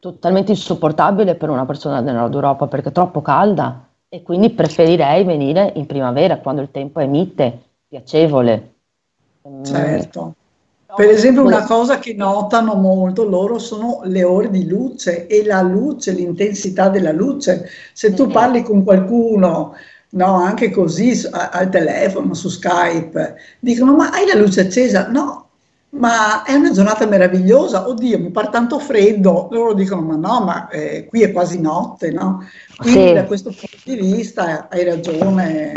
[0.00, 5.22] totalmente insopportabile per una persona del nord Europa perché è troppo calda e quindi preferirei
[5.22, 7.56] venire in primavera quando il tempo è mite,
[7.86, 8.72] piacevole.
[9.62, 10.34] Certo.
[10.92, 15.62] Per esempio una cosa che notano molto loro sono le ore di luce e la
[15.62, 17.68] luce, l'intensità della luce.
[17.92, 19.76] Se tu parli con qualcuno,
[20.08, 25.06] no, anche così al telefono, su Skype, dicono ma hai la luce accesa?
[25.06, 25.45] No,
[25.90, 30.68] ma è una giornata meravigliosa, oddio mi pare tanto freddo, loro dicono ma no, ma
[30.68, 32.42] eh, qui è quasi notte, no?
[32.76, 33.12] Quindi Sì.
[33.14, 35.72] da questo punto di vista hai ragione,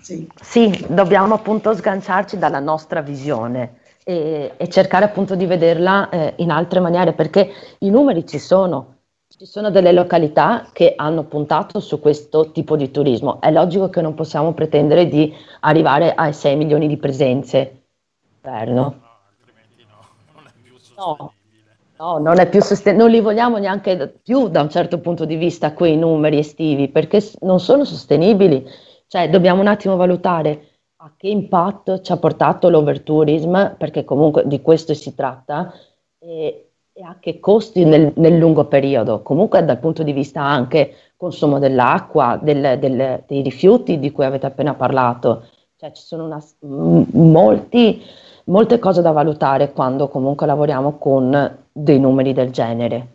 [0.00, 0.26] sì.
[0.40, 6.50] Sì, dobbiamo appunto sganciarci dalla nostra visione e, e cercare appunto di vederla eh, in
[6.50, 8.96] altre maniere, perché i numeri ci sono.
[9.28, 13.40] Ci sono delle località che hanno puntato su questo tipo di turismo.
[13.40, 17.84] È logico che non possiamo pretendere di arrivare ai 6 milioni di presenze
[18.42, 19.09] inverno.
[21.00, 21.32] No,
[21.98, 25.36] no, non è più sosten- non li vogliamo neanche più da un certo punto di
[25.36, 28.64] vista quei numeri estivi, perché non sono sostenibili.
[29.06, 30.66] Cioè, dobbiamo un attimo valutare
[31.02, 35.72] a che impatto ci ha portato l'overtourism, perché comunque di questo si tratta,
[36.18, 39.22] e, e a che costi nel, nel lungo periodo.
[39.22, 44.46] Comunque dal punto di vista anche consumo dell'acqua, del- del- dei rifiuti di cui avete
[44.46, 45.46] appena parlato.
[45.76, 48.02] Cioè, ci sono una m- molti
[48.50, 53.06] molte cose da valutare quando comunque lavoriamo con dei numeri del genere.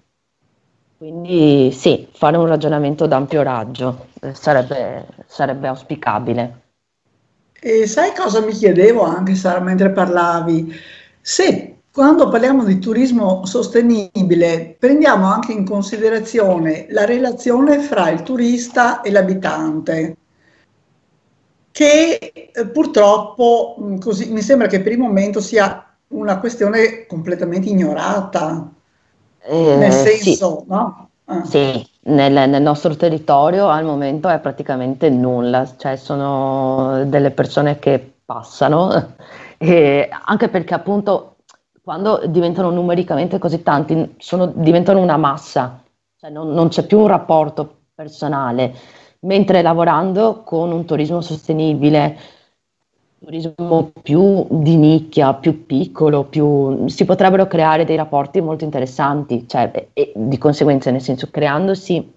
[0.97, 6.61] Quindi sì, fare un ragionamento d'ampio raggio eh, sarebbe, sarebbe auspicabile.
[7.59, 10.73] E sai cosa mi chiedevo anche Sara mentre parlavi?
[11.21, 19.01] Se quando parliamo di turismo sostenibile prendiamo anche in considerazione la relazione fra il turista
[19.01, 20.15] e l'abitante,
[21.75, 22.17] che
[22.53, 28.71] eh, purtroppo mh, così, mi sembra che per il momento sia una questione completamente ignorata,
[29.43, 31.09] Eh, nel sì, senso, no?
[31.25, 31.43] Ah.
[31.43, 38.13] sì, nel, nel nostro territorio al momento è praticamente nulla, cioè sono delle persone che
[38.25, 39.15] passano,
[39.57, 41.35] e anche perché appunto
[41.83, 45.83] quando diventano numericamente così tanti sono- diventano una massa,
[46.17, 48.73] cioè non, non c'è più un rapporto personale,
[49.25, 52.17] mentre lavorando con un turismo sostenibile
[53.25, 56.87] turismo più di nicchia, più piccolo, più...
[56.87, 62.13] si potrebbero creare dei rapporti molto interessanti, cioè, e, e di conseguenza, nel senso, creandosi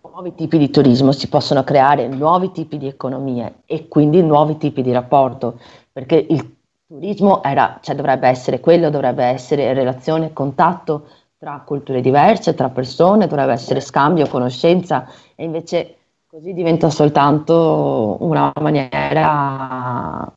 [0.00, 4.80] nuovi tipi di turismo, si possono creare nuovi tipi di economie e quindi nuovi tipi
[4.80, 5.60] di rapporto,
[5.92, 6.56] perché il
[6.86, 11.06] turismo era, cioè, dovrebbe essere quello, dovrebbe essere relazione, contatto
[11.38, 18.52] tra culture diverse, tra persone, dovrebbe essere scambio, conoscenza, e invece così diventa soltanto una
[18.60, 20.32] maniera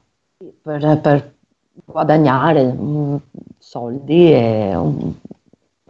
[0.61, 1.33] per, per
[1.85, 3.15] guadagnare mm,
[3.57, 5.13] soldi e un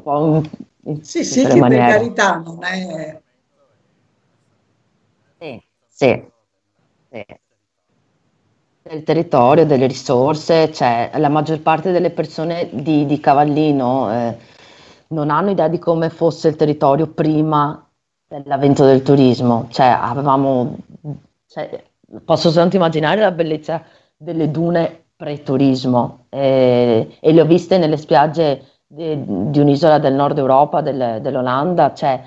[0.02, 0.42] po'
[0.84, 1.92] in Sì, sì, che per maniere.
[1.92, 3.22] carità non è...
[5.40, 6.26] Sì, sì,
[7.10, 7.26] sì.
[8.82, 14.38] Del territorio, delle risorse, cioè la maggior parte delle persone di, di Cavallino eh,
[15.10, 17.88] non hanno idea di come fosse il territorio prima
[18.28, 20.76] dell'avvento del turismo, cioè avevamo,
[21.48, 21.84] cioè,
[22.24, 23.84] posso soltanto immaginare la bellezza
[24.16, 30.38] delle dune pre-turismo eh, e le ho viste nelle spiagge di, di un'isola del nord
[30.38, 32.24] Europa, del- dell'Olanda, cioè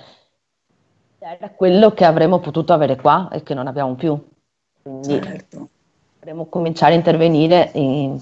[1.19, 4.19] era quello che avremmo potuto avere qua e che non abbiamo più.
[4.83, 5.69] Quindi Certo.
[6.19, 8.21] dovremmo cominciare a intervenire in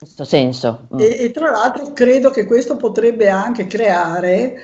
[0.00, 0.86] questo senso.
[0.94, 0.98] Mm.
[0.98, 4.54] E, e tra l'altro credo che questo potrebbe anche creare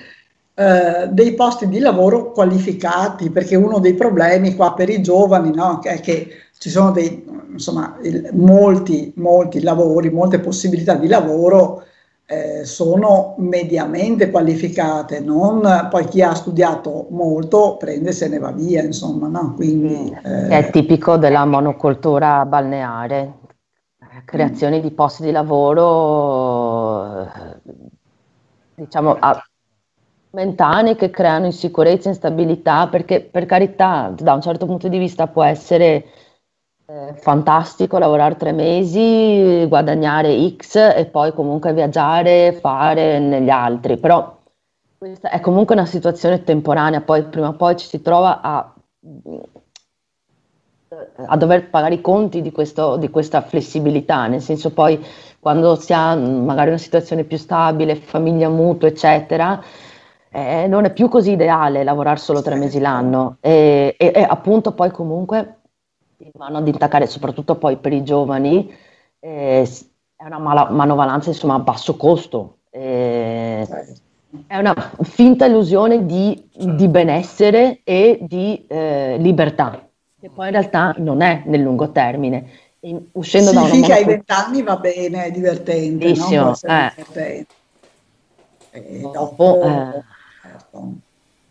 [0.55, 5.81] eh, dei posti di lavoro qualificati, perché uno dei problemi qua per i giovani, no,
[5.83, 6.29] è che
[6.59, 7.23] ci sono dei,
[7.53, 11.85] insomma, il- molti, molti lavori, molte possibilità di lavoro
[12.25, 18.53] eh, sono mediamente qualificate, non poi chi ha studiato molto prende e se ne va
[18.53, 19.53] via, insomma, no?
[19.55, 23.45] Quindi, che è eh, tipico della monocultura balneare,
[24.25, 27.61] creazione di posti di lavoro, eh,
[28.75, 29.43] diciamo, a-
[30.31, 35.43] momentanei che creano insicurezza, instabilità, perché per carità, da un certo punto di vista può
[35.43, 36.05] essere
[36.87, 44.37] eh, fantastico lavorare tre mesi, guadagnare X e poi comunque viaggiare, fare negli altri, però
[44.99, 48.73] questa è comunque una situazione temporanea, poi prima o poi ci si trova a
[51.27, 55.05] a dover pagare i conti di questo- di questa flessibilità, nel senso poi
[55.41, 59.61] quando si ha mh, magari una situazione più stabile, famiglia mutua, eccetera,
[60.31, 63.37] eh, non è più così ideale lavorare solo tre mesi l'anno.
[63.41, 65.61] E, e- e appunto poi comunque
[66.35, 68.73] vanno ad intaccare, soprattutto poi per i giovani,
[69.21, 69.69] eh,
[70.17, 72.53] è una mala- manovalanza insomma a basso costo.
[72.71, 73.67] eh,
[74.47, 79.86] è una finta illusione di, di benessere e di eh, libertà,
[80.27, 82.45] che poi in realtà non è nel lungo termine.
[82.81, 86.27] In- uscendo da sì, una finché hai monocul- vent'anni va bene, è divertente, no?
[86.27, 86.93] Eh.
[86.97, 87.55] divertente.
[88.71, 90.03] E Dopo, dopo, eh.
[90.43, 90.93] certo.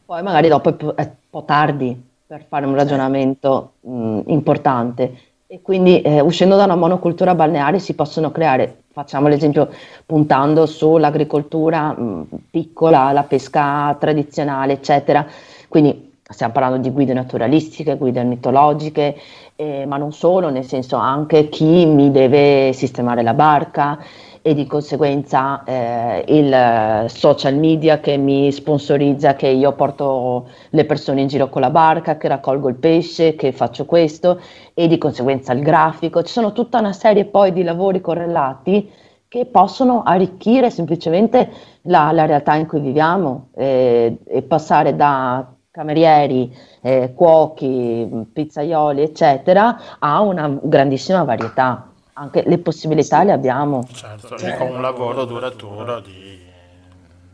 [0.05, 5.17] Poi magari dopo è, un po' tardi per fare un ragionamento mh, importante
[5.47, 9.69] e quindi eh, uscendo da una monocultura balneare si possono creare, facciamo l'esempio
[10.05, 15.25] puntando sull'agricoltura mh, piccola, la pesca tradizionale, eccetera.
[15.67, 19.15] Quindi stiamo parlando di guide naturalistiche, guide mitologiche,
[19.55, 23.99] eh, ma non solo, nel senso anche chi mi deve sistemare la barca
[24.41, 31.21] e di conseguenza eh, il social media che mi sponsorizza che io porto le persone
[31.21, 34.39] in giro con la barca, che raccolgo il pesce, che faccio questo
[34.73, 36.23] e di conseguenza il grafico.
[36.23, 38.91] Ci sono tutta una serie poi di lavori correlati
[39.27, 41.49] che possono arricchire semplicemente
[41.83, 49.97] la, la realtà in cui viviamo eh, e passare da camerieri, eh, cuochi, pizzaioli, eccetera,
[49.99, 51.89] a una grandissima varietà.
[52.13, 53.85] Anche le possibilità le abbiamo.
[53.91, 56.39] Certo, con un lavoro duraturo di,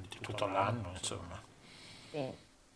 [0.10, 1.40] di tutto l'anno, insomma.
[2.10, 2.26] Sì,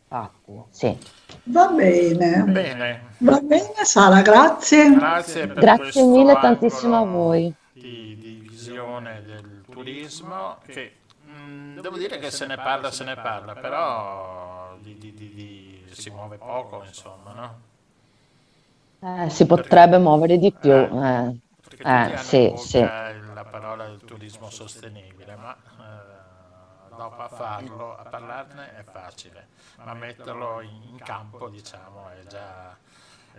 [0.04, 0.98] infatti, sì.
[1.46, 4.94] Va bene, Bene, va bene Sara, grazie.
[4.94, 7.52] grazie per Grazie mille tantissimo a voi.
[7.74, 10.92] Di, di visione del turismo che
[11.24, 15.55] mh, devo dire che se ne parla, se ne parla, però di- di- di- di-
[15.96, 17.62] si muove poco, insomma, no?
[19.00, 20.72] Eh, si potrebbe muovere di più.
[20.72, 20.90] Eh.
[20.92, 21.40] eh.
[21.68, 22.80] Perché Eh, sì, sì.
[22.80, 29.48] la parola del turismo sostenibile, ma eh, dopo a farlo, a parlarne è facile,
[29.84, 32.78] ma metterlo in, in campo, diciamo, è già,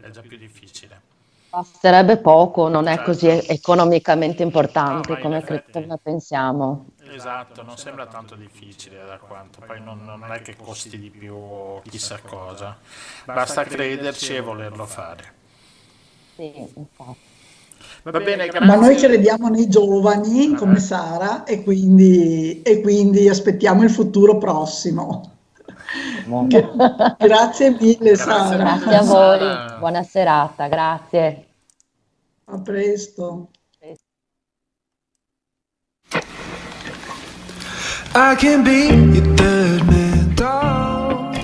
[0.01, 1.15] è già più difficile.
[1.49, 3.03] Basterebbe poco, non è Certo.
[3.03, 6.87] così economicamente No, importante in come effetti- la pensiamo.
[7.09, 11.81] Esatto, non sembra tanto difficile da quanto, poi non, non è che costi di più
[11.89, 12.77] chissà cosa,
[13.25, 15.33] basta crederci e volerlo fare.
[16.35, 17.35] Sì, infatti.
[18.03, 18.67] Va bene, grazie.
[18.67, 25.33] Ma noi crediamo nei giovani come Sara e quindi, e quindi aspettiamo il futuro prossimo.
[27.19, 28.57] Grazie mille Sara.
[28.57, 31.47] Grazie a voi, buona serata, grazie.
[32.45, 33.51] A presto.
[38.19, 41.37] I can be your third man dog.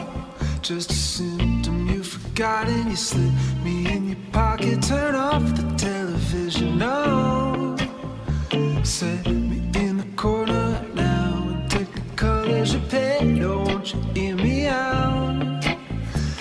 [0.62, 2.88] Just a symptom you've forgotten.
[2.88, 3.30] You slip
[3.62, 6.78] me in your pocket, turn off the television.
[6.78, 7.76] No,
[8.84, 13.38] set me in the corner now and take the colors you paint.
[13.38, 15.62] No, won't you hear me out?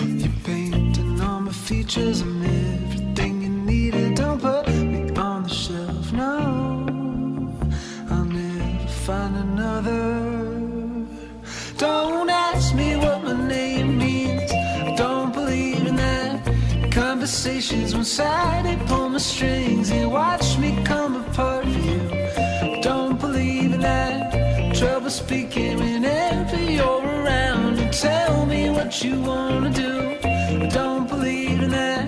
[0.00, 2.22] You're painting on my features.
[2.22, 4.14] I'm everything you needed.
[4.14, 6.10] Don't put me on the shelf.
[6.10, 7.54] No,
[8.08, 10.21] I'll never find another.
[13.52, 14.50] Name means.
[14.88, 16.34] I don't believe in that.
[16.90, 22.00] Conversations one sided, pull my strings and watch me come apart for you.
[22.88, 24.18] Don't believe in that.
[24.80, 29.94] Trouble speaking whenever you're around and tell me what you wanna do.
[30.64, 32.04] I don't believe in that.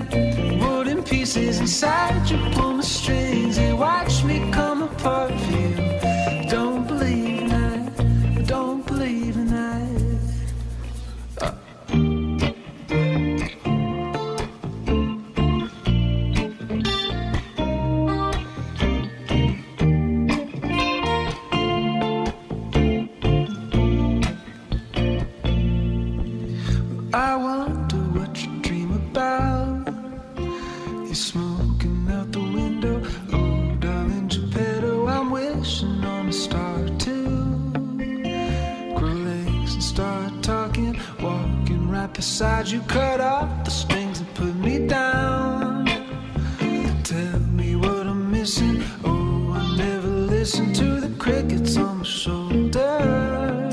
[0.63, 3.57] Wooden pieces inside you, pull my strings
[42.41, 42.81] you.
[42.89, 45.87] Cut off the strings and put me down.
[47.05, 48.83] Tell me what I'm missing.
[49.05, 53.71] Oh, I never listen to the crickets on my shoulder.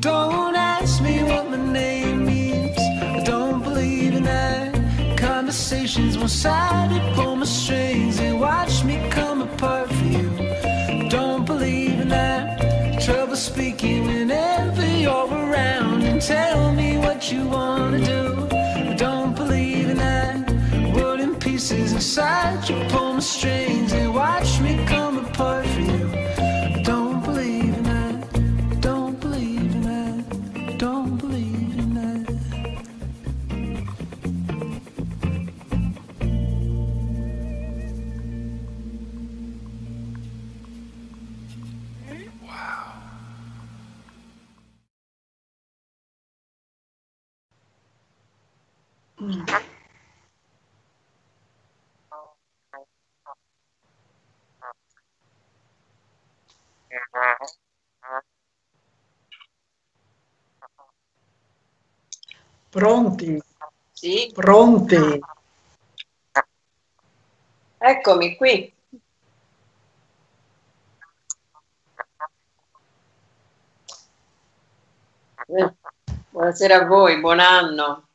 [0.00, 2.78] Don't ask me what my name means.
[2.78, 5.18] I don't believe in that.
[5.18, 7.89] Conversations one sided, pull my strings
[17.32, 18.48] you wanna do.
[18.52, 20.50] I don't believe in that.
[20.94, 23.09] Wooden pieces inside your pull
[62.70, 63.42] Pronti?
[63.92, 65.18] Sì, Pronti?
[67.78, 68.72] eccomi qui.
[75.48, 75.74] Eh,
[76.30, 78.08] Buonasera a voi, buon anno.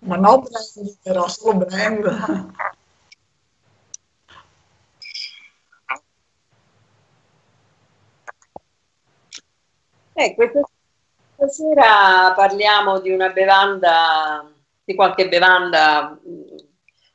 [0.00, 2.52] Ma no brand, però solo brand.
[10.14, 10.60] Eh, questa
[11.40, 14.44] stasera parliamo di una bevanda,
[14.84, 16.56] di qualche bevanda mh,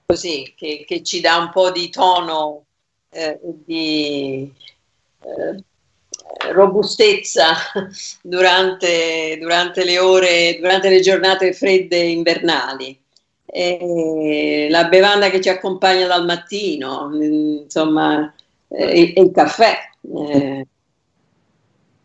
[0.05, 2.65] così che, che ci dà un po' di tono
[3.09, 4.51] eh, e di
[5.21, 5.63] eh,
[6.53, 7.53] robustezza
[8.21, 12.99] durante, durante le ore, durante le giornate fredde invernali.
[13.47, 17.23] E la bevanda che ci accompagna dal mattino, mh,
[17.63, 18.33] insomma,
[18.69, 19.75] eh, è il caffè.
[20.01, 20.67] eh,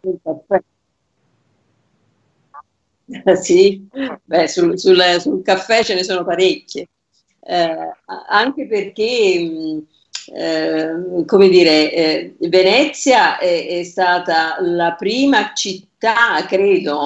[0.03, 0.63] il caffè.
[3.43, 3.87] Sì,
[4.25, 6.89] beh, sul, sul- sul caffè ce ne sono parecchie,
[7.43, 7.77] Eh,
[8.29, 9.87] anche perché, mh,
[10.35, 16.99] eh, come dire, eh, Venezia è, è stata la prima città, credo,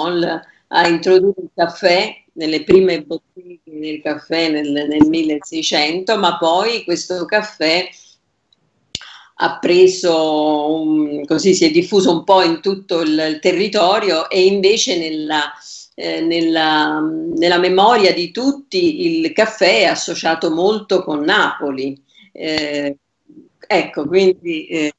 [0.68, 7.24] a introdurre il caffè nelle prime botteghe del caffè nel, nel 1600, ma poi questo
[7.26, 7.88] caffè
[9.36, 14.44] ha preso, un- così si è diffuso un po' in tutto il, il territorio e
[14.46, 15.52] invece nella,
[15.94, 22.00] eh, nella, nella memoria di tutti il caffè è associato molto con Napoli.
[22.32, 22.96] Eh,
[23.66, 24.92] ecco, quindi eh.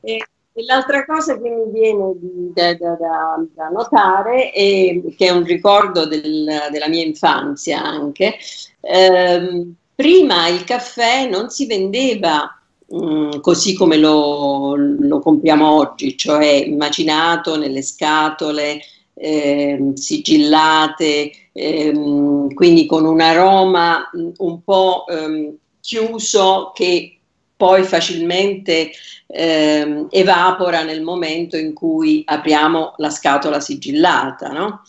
[0.00, 0.18] E,
[0.58, 5.30] E l'altra cosa che mi viene di- da, da- da- da notare, è, che è
[5.30, 8.36] un ricordo del- della mia infanzia anche,
[8.80, 12.56] ehm, prima il caffè non si vendeva
[12.94, 18.80] mm, così come lo, lo compriamo oggi, cioè macinato nelle scatole,
[19.14, 27.18] ehm, sigillate, ehm, quindi con un aroma mm, un po' ehm, chiuso che
[27.56, 28.90] poi facilmente
[29.28, 34.48] ehm, evapora nel momento in cui apriamo la scatola sigillata.
[34.50, 34.82] no?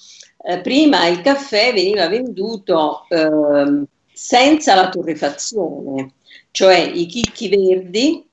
[0.43, 3.85] Eh, prima il caffè veniva venduto ehm,
[4.17, 6.13] senza la torrefazione,
[6.49, 8.27] cioè i chicchi verdi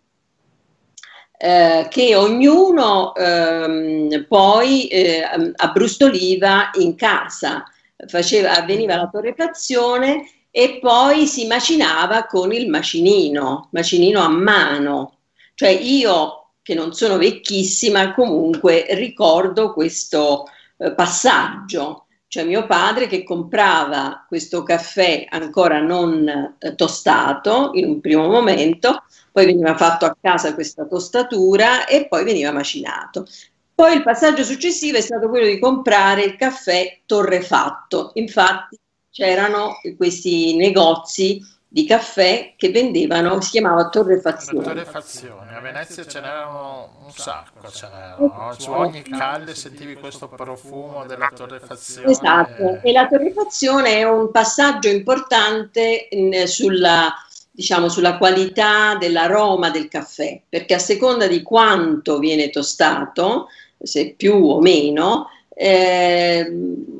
[1.36, 7.64] eh, che ognuno ehm, poi eh, abbrustoliva in casa,
[8.06, 15.18] faceva, avveniva la torrefazione e poi si macinava con il macinino, macinino a mano.
[15.52, 20.46] Cioè io, che non sono vecchissima, comunque ricordo questo
[20.78, 22.06] eh, passaggio.
[22.34, 29.04] Cioè mio padre che comprava questo caffè ancora non eh, tostato in un primo momento,
[29.30, 33.24] poi veniva fatto a casa questa tostatura e poi veniva macinato.
[33.72, 38.10] Poi il passaggio successivo è stato quello di comprare il caffè torrefatto.
[38.14, 38.80] Infatti
[39.12, 41.40] c'erano questi negozi
[41.74, 44.62] di caffè che vendevano, si chiamava torrefazione.
[44.62, 48.54] torrefazione, a Venezia ce n'erano un sacco, ce n'erano, no?
[48.56, 52.12] Su ogni calle sentivi questo profumo della torrefazione.
[52.12, 57.12] Esatto, e la torrefazione è un passaggio importante in- sulla,
[57.50, 63.48] diciamo, sulla qualità dell'aroma del caffè, perché a seconda di quanto viene tostato,
[63.82, 66.46] se più o meno, eh,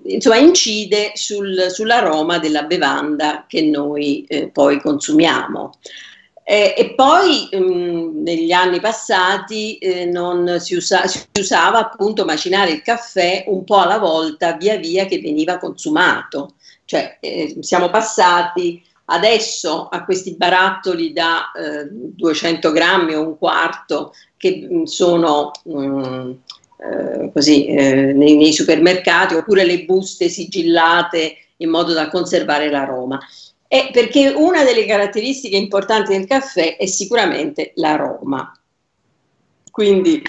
[0.04, 5.72] insomma, incide sul- sull'aroma della bevanda che noi eh, poi consumiamo.
[6.46, 12.70] Eh, e poi mh, negli anni passati eh, non si, usa- si usava appunto macinare
[12.70, 16.54] il caffè un po' alla volta via via che veniva consumato.
[16.84, 24.12] Cioè eh, siamo passati adesso a questi barattoli da eh, 200 grammi o un quarto
[24.36, 26.32] che mh, sono mh,
[26.84, 33.18] eh, così eh, nei, nei supermercati oppure le buste sigillate in modo da conservare l'aroma.
[33.66, 38.52] È perché una delle caratteristiche importanti del caffè è sicuramente l'aroma.
[39.70, 40.22] Quindi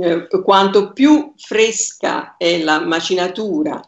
[0.00, 3.84] eh, quanto più fresca è la macinatura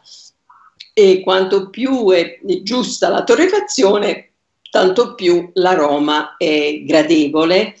[0.93, 4.33] e quanto più è giusta la torrefazione,
[4.69, 7.75] tanto più l'aroma è gradevole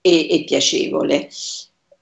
[0.00, 1.28] e, e piacevole.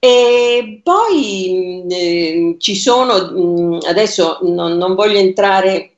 [0.05, 5.95] E poi mh, eh, ci sono, mh, adesso non, non voglio entrare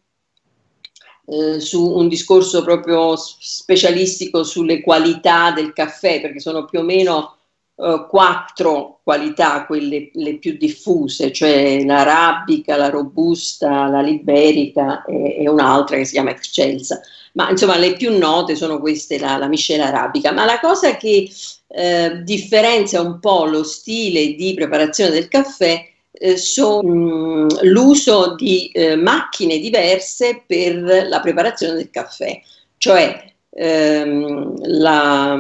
[1.26, 7.37] eh, su un discorso proprio specialistico sulle qualità del caffè, perché sono più o meno
[7.80, 15.49] eh, quattro qualità, quelle le più diffuse, cioè l'arabica, la robusta, la liberica e, e
[15.49, 16.99] un'altra che si chiama excelsa.
[17.34, 20.32] Ma insomma le più note sono queste, la, la miscela arabica.
[20.32, 21.30] Ma la cosa che
[21.67, 28.69] eh, differenzia un po' lo stile di preparazione del caffè eh, sono mh, l'uso di
[28.69, 32.41] eh, macchine diverse per la preparazione del caffè,
[32.78, 35.39] cioè ehm, la,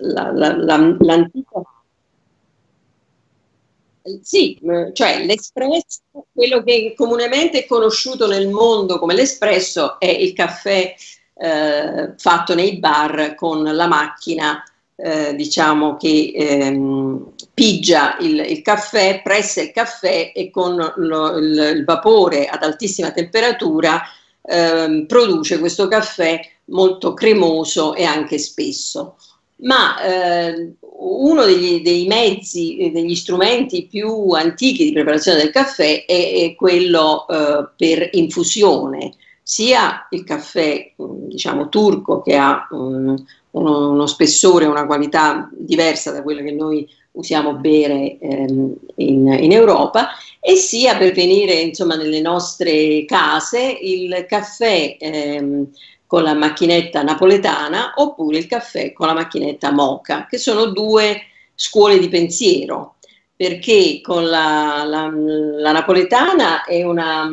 [0.00, 1.62] la- la- la- l'antica
[4.22, 4.58] sì,
[4.92, 6.00] cioè l'espresso,
[6.32, 10.94] quello che comunemente è conosciuto nel mondo come l'espresso è il caffè
[11.38, 14.62] eh, fatto nei bar con la macchina,
[14.94, 21.72] eh, diciamo che ehm, pigia il, il caffè, pressa il caffè e con lo- il,
[21.76, 24.00] il vapore ad altissima temperatura
[24.42, 29.16] ehm, produce questo caffè molto cremoso e anche spesso
[29.58, 36.04] ma eh, uno degli, dei mezzi, eh, degli strumenti più antichi di preparazione del caffè
[36.04, 43.14] è, è quello eh, per infusione, sia il caffè mh, diciamo turco che ha mh,
[43.52, 49.52] uno, uno spessore, una qualità diversa da quella che noi usiamo bere ehm, in, in
[49.52, 55.66] Europa, e sia per venire insomma nelle nostre case il caffè ehm,
[56.06, 61.20] con la macchinetta napoletana oppure il caffè con la macchinetta moca, che sono due
[61.54, 62.96] scuole di pensiero,
[63.34, 67.28] perché con la, la- la napoletana è una,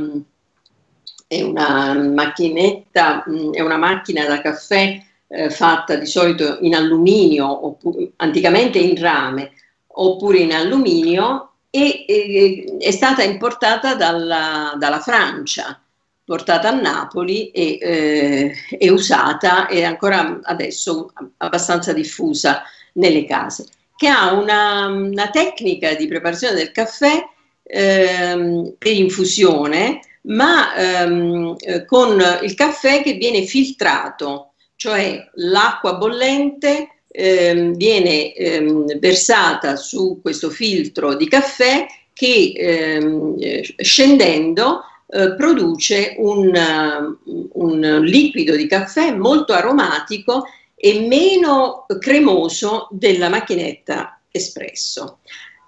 [1.27, 8.11] è una macchinetta, è una macchina da caffè eh, fatta di solito in alluminio, oppu-
[8.17, 9.51] anticamente in rame,
[9.87, 15.82] oppure in alluminio, e, e- è stata importata dalla, dalla Francia
[16.25, 22.63] portata a Napoli e, eh, e usata e ancora adesso abbastanza diffusa
[22.93, 23.65] nelle case.
[23.95, 27.23] Che ha una, una tecnica di preparazione del caffè
[27.63, 37.03] ehm, per infusione, ma ehm, eh, con il caffè che viene filtrato, cioè l'acqua bollente
[37.07, 44.81] ehm, viene ehm, versata su questo filtro di caffè che ehm, eh, scendendo
[45.15, 50.45] eh, produce un, uh, un liquido di caffè molto aromatico
[50.75, 55.19] e meno cremoso della macchinetta espresso.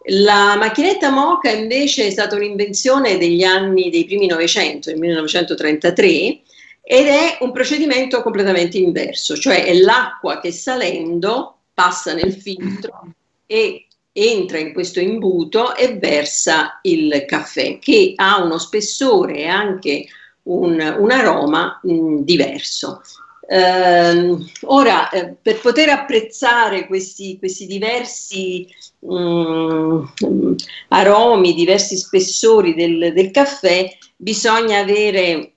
[0.08, 6.42] La macchinetta Mocha invece è stata un'invenzione degli anni dei primi Novecento, del 1933,
[6.82, 13.14] ed è un procedimento completamente inverso, cioè è l'acqua che salendo passa nel filtro
[13.46, 13.85] e
[14.18, 20.06] entra in questo imbuto e versa il caffè che ha uno spessore e anche
[20.44, 23.02] un, un aroma mh, diverso.
[23.46, 28.66] Eh, ora, eh, per poter apprezzare questi, questi diversi
[29.00, 30.56] mh,
[30.88, 33.86] aromi, diversi spessori del, del caffè,
[34.16, 35.56] bisogna avere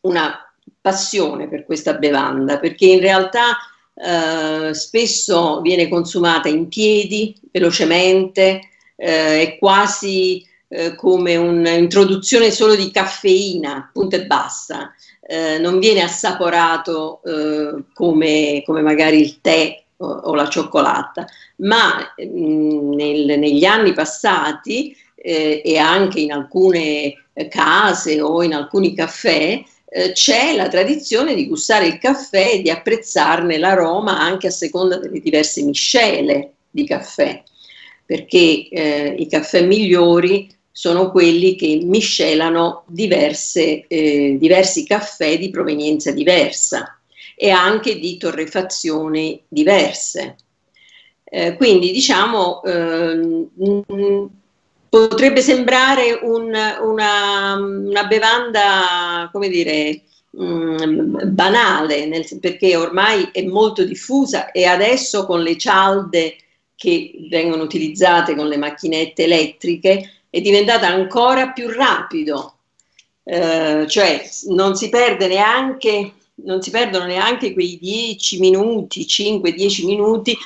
[0.00, 0.40] una
[0.80, 3.58] passione per questa bevanda, perché in realtà
[3.98, 8.60] eh, spesso viene consumata in piedi, velocemente,
[8.94, 14.94] eh, è quasi eh, come un'introduzione solo di caffeina, punto e basta.
[15.20, 21.26] Eh, non viene assaporato eh, come, come, magari il tè o, o la cioccolata,
[21.56, 29.60] ma mh, nel, negli anni passati e anche in alcune case o in alcuni caffè
[29.96, 34.98] eh, c'è la tradizione di gustare il caffè e di apprezzarne l'aroma anche a seconda
[34.98, 37.42] delle diverse miscele di caffè,
[38.04, 46.10] perché eh, i caffè migliori sono quelli che miscelano diverse, eh, diversi caffè di provenienza
[46.10, 47.00] diversa
[47.34, 50.36] e anche di torrefazioni diverse.
[51.24, 53.48] Eh, quindi diciamo ehm,
[54.96, 63.42] potrebbe sembrare un, una, una, bevanda, come dire, mh, mm, banale, nel, perché ormai è
[63.42, 66.36] molto diffusa e adesso con le cialde
[66.74, 72.54] che vengono utilizzate con le macchinette elettriche è diventata ancora più rapido,
[73.24, 80.36] eh, cioè non si perde neanche, non si perdono neanche quei 10 minuti, 5-10 minuti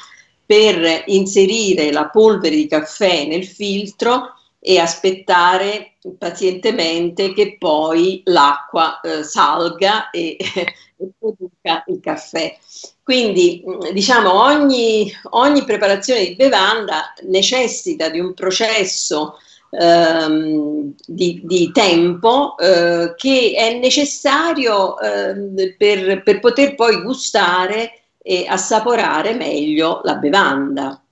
[0.45, 9.25] per inserire la polvere di caffè nel filtro e aspettare pazientemente che poi l'acqua eh,
[9.25, 12.57] salga e, e, produca il caffè.
[13.03, 19.39] Quindi mm, diciamo ogni, ogni preparazione di bevanda necessita di un processo
[19.71, 28.45] ehm, di, di, tempo eh, che è necessario eh, per, per poter poi gustare e
[28.47, 31.03] assaporare meglio la bevanda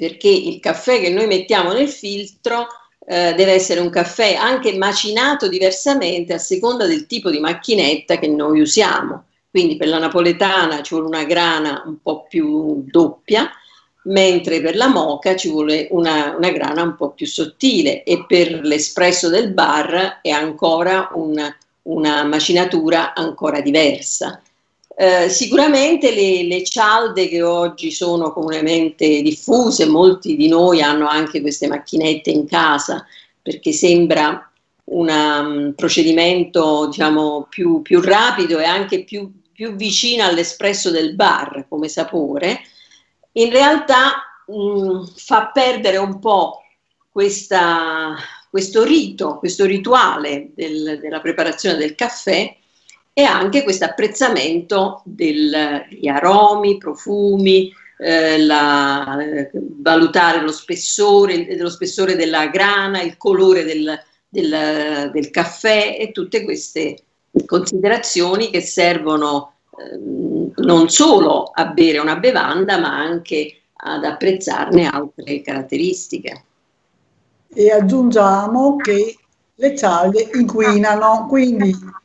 [0.00, 2.68] perché il caffè che noi mettiamo nel filtro
[3.06, 8.26] eh, deve essere un caffè anche macinato diversamente a seconda del tipo di macchinetta che
[8.26, 9.24] noi usiamo.
[9.50, 13.50] Quindi per la napoletana ci vuole una grana un po' più doppia,
[14.04, 18.60] mentre per la moca ci vuole una, una grana un po' più sottile e per
[18.62, 24.40] l'espresso del bar è ancora una, una macinatura ancora diversa.
[25.02, 31.40] Eh, sicuramente le, le, cialde che oggi sono comunemente diffuse, molti di noi hanno anche
[31.40, 33.06] queste macchinette in casa
[33.40, 34.46] perché sembra
[34.84, 41.64] una, un procedimento diciamo, più, più, rapido e anche più, più, vicino all'espresso del bar
[41.66, 42.60] come sapore,
[43.32, 46.60] in realtà mh, fa perdere un po'
[47.08, 48.16] questa,
[48.50, 52.54] questo rito, questo rituale del, della preparazione del caffè
[53.20, 62.16] e anche questo apprezzamento degli aromi, profumi, eh, la, eh, valutare lo spessore, lo spessore
[62.16, 67.02] della grana, il colore del, del, del caffè e tutte queste
[67.44, 69.98] considerazioni che servono eh,
[70.62, 76.44] non solo a bere una bevanda ma anche ad apprezzarne altre caratteristiche.
[77.52, 79.18] E aggiungiamo che
[79.56, 81.98] le cialde inquinano, quindi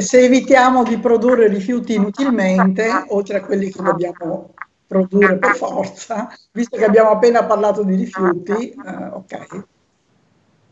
[0.00, 4.54] se evitiamo di produrre rifiuti inutilmente, oltre a quelli che dobbiamo
[4.86, 9.64] produrre per forza, visto che abbiamo appena parlato di rifiuti, eh, ok.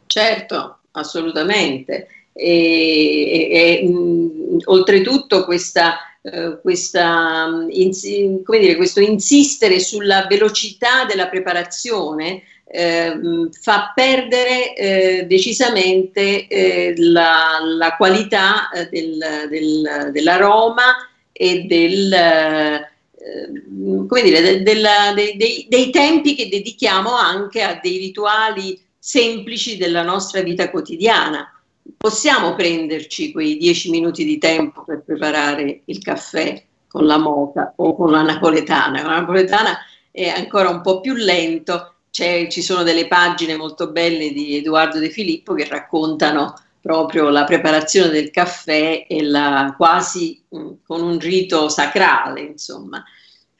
[0.07, 2.09] Certo, assolutamente.
[2.33, 11.05] E, e, e mh, oltretutto questa, eh, questa, in, come dire, questo insistere sulla velocità
[11.05, 12.43] della preparazione
[12.73, 13.18] eh,
[13.51, 19.18] fa perdere eh, decisamente eh, la, la, qualità eh, del,
[19.49, 27.12] del, dell'aroma e del, ehm, come dire, de- della- dei, dei- dei tempi che dedichiamo
[27.12, 31.53] anche a dei rituali semplici della nostra vita quotidiana.
[31.97, 37.97] Possiamo prenderci quei dieci minuti di tempo per preparare il caffè con la moca o
[37.97, 39.03] con la napoletana.
[39.03, 39.79] La napoletana
[40.12, 45.11] è ancora un po' più lento, ci sono delle pagine molto belle di Edoardo De
[45.11, 51.69] Filippo che raccontano proprio la preparazione del caffè e la, quasi mh, con un rito
[51.69, 53.03] sacrale, insomma.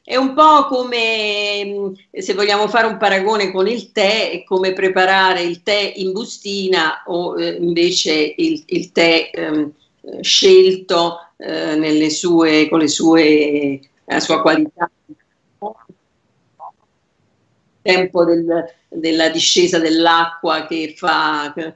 [0.03, 4.73] È un po' come, mh, se vogliamo fare un paragone con il tè, è come
[4.73, 9.71] preparare il tè in bustina o eh, invece il, il tè ehm,
[10.01, 14.89] eh, scelto eh, sue, con le sue, la sua qualità
[17.81, 21.73] tempo del- della discesa dell'acqua che fa, eh,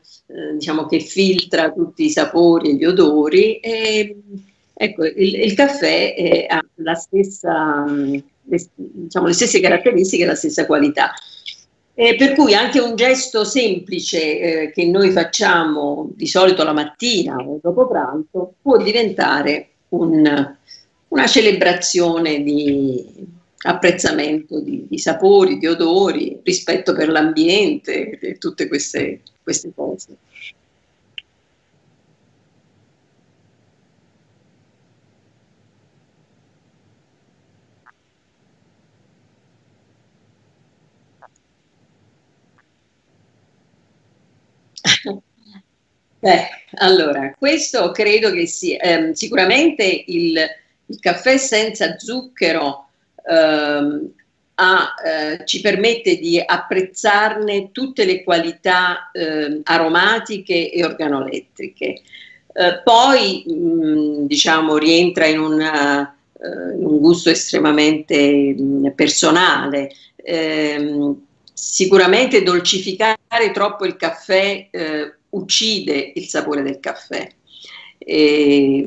[0.54, 3.60] diciamo che filtra tutti i sapori e gli odori.
[3.60, 4.16] E,
[4.74, 10.36] ecco, il, il caffè eh, ha stessa, mh, le, diciamo, le stesse caratteristiche e la
[10.36, 11.12] stessa qualità.
[11.98, 17.38] Eh, per cui anche un gesto semplice eh, che noi facciamo di solito la mattina
[17.38, 20.56] o dopo pranzo può diventare un-
[21.08, 23.06] una celebrazione di
[23.66, 30.18] apprezzamento di, di sapori, di odori, rispetto per l'ambiente e tutte queste, queste cose.
[46.20, 46.48] Beh,
[46.78, 50.38] allora, questo credo che sia ehm, sicuramente il,
[50.88, 52.85] il caffè senza zucchero
[53.28, 54.12] ehm,
[54.56, 62.02] ha, eh, ci permette di apprezzarne tutte le qualità ehm, aromatiche e organolettiche.
[62.54, 69.92] Eh, poi, mh, diciamo, rientra in, una, eh, in un gusto estremamente mh, personale.
[70.16, 71.24] Ehm,
[71.54, 73.18] sicuramente dolcificare
[73.54, 77.30] troppo il caffè eh, uccide il sapore del caffè.
[77.98, 78.86] E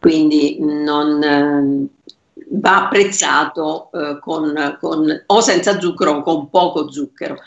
[0.00, 2.12] quindi non, eh,
[2.60, 7.38] va apprezzato eh, con, con- o senza zucchero o con poco zucchero.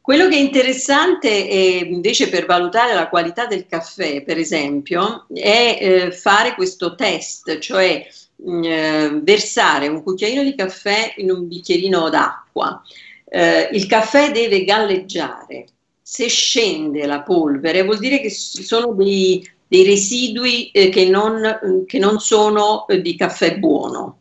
[0.00, 5.78] Quello che è interessante è, invece per valutare la qualità del caffè, per esempio, è
[5.80, 8.04] eh, fare questo test, cioè
[8.36, 12.82] mh, eh, versare un cucchiaino di caffè in un bicchierino d'acqua.
[13.28, 15.66] Eh, il caffè deve galleggiare.
[16.02, 21.84] Se scende la polvere, vuol dire che ci sono dei, dei residui eh, che, non,
[21.86, 24.19] che non sono eh, di caffè buono.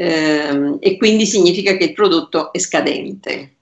[0.00, 3.54] Ehm, e quindi significa che il prodotto è scadente.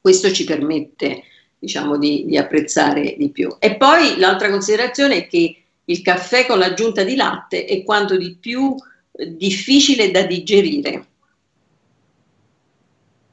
[0.00, 1.22] Questo ci permette,
[1.56, 3.54] diciamo, di, di apprezzare di più.
[3.60, 8.34] E poi l'altra considerazione è che il caffè con l'aggiunta di latte è quanto di
[8.40, 8.74] più
[9.12, 11.06] eh, difficile da digerire.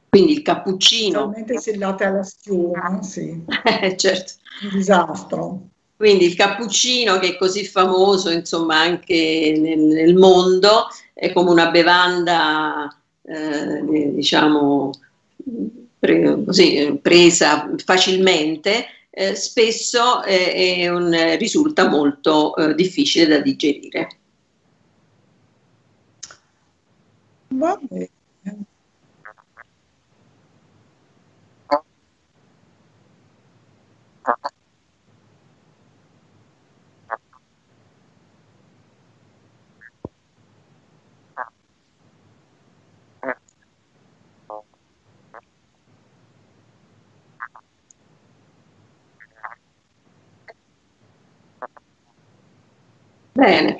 [0.09, 3.41] Quindi il cappuccino, Specialmente se il latte alla schiuma, sì,
[3.95, 5.61] certo, un disastro.
[5.95, 10.85] Quindi il cappuccino che è così famoso, insomma, anche nel, nel mondo,
[11.17, 12.87] è come una bevanda,
[13.23, 13.81] eh,
[14.13, 14.91] diciamo,
[15.99, 24.07] pre- così, presa facilmente, eh, spesso eh, un- risulta molto eh, difficile da digerire.
[27.49, 28.09] Va bene.
[53.37, 53.77] Bene.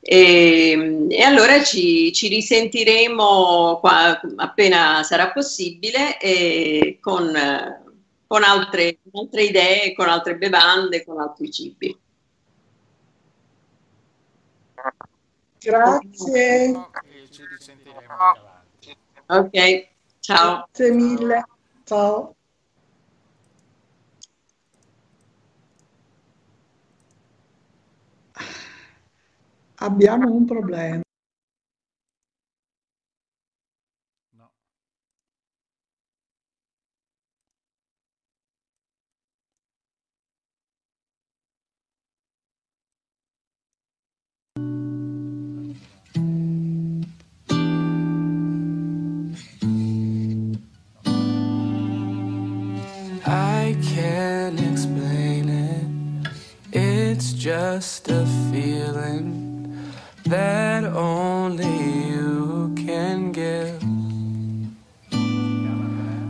[0.00, 7.32] E, e allora ci, ci risentiremo qua- appena sarà possibile e con,
[8.26, 11.96] con altre, altre idee, con altre bevande, con altri cibi.
[15.60, 16.88] Grazie,
[17.30, 18.96] ci risentiremo anche
[19.28, 19.56] avanti.
[19.58, 20.66] Ok, ciao.
[20.72, 21.44] grazie mille.
[21.84, 22.34] Ciao.
[29.82, 31.02] Abbiamo un problema.
[34.36, 34.50] No.
[53.26, 55.86] I can't explain it.
[56.72, 59.41] It's just a feeling
[60.24, 63.82] that only you can give.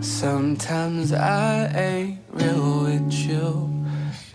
[0.05, 3.68] Sometimes I ain't real with you.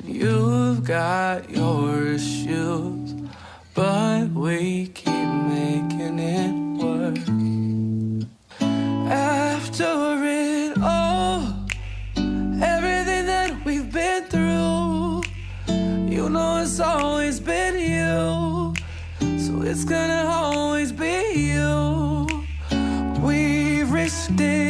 [0.03, 3.13] You've got your issues,
[3.73, 7.17] but we keep making it work.
[9.09, 11.41] After it all,
[12.15, 15.23] everything that we've been through,
[16.07, 16.77] you know it's.
[16.77, 17.06] So
[19.69, 22.25] it's gonna always be you.
[23.21, 24.66] We've risked it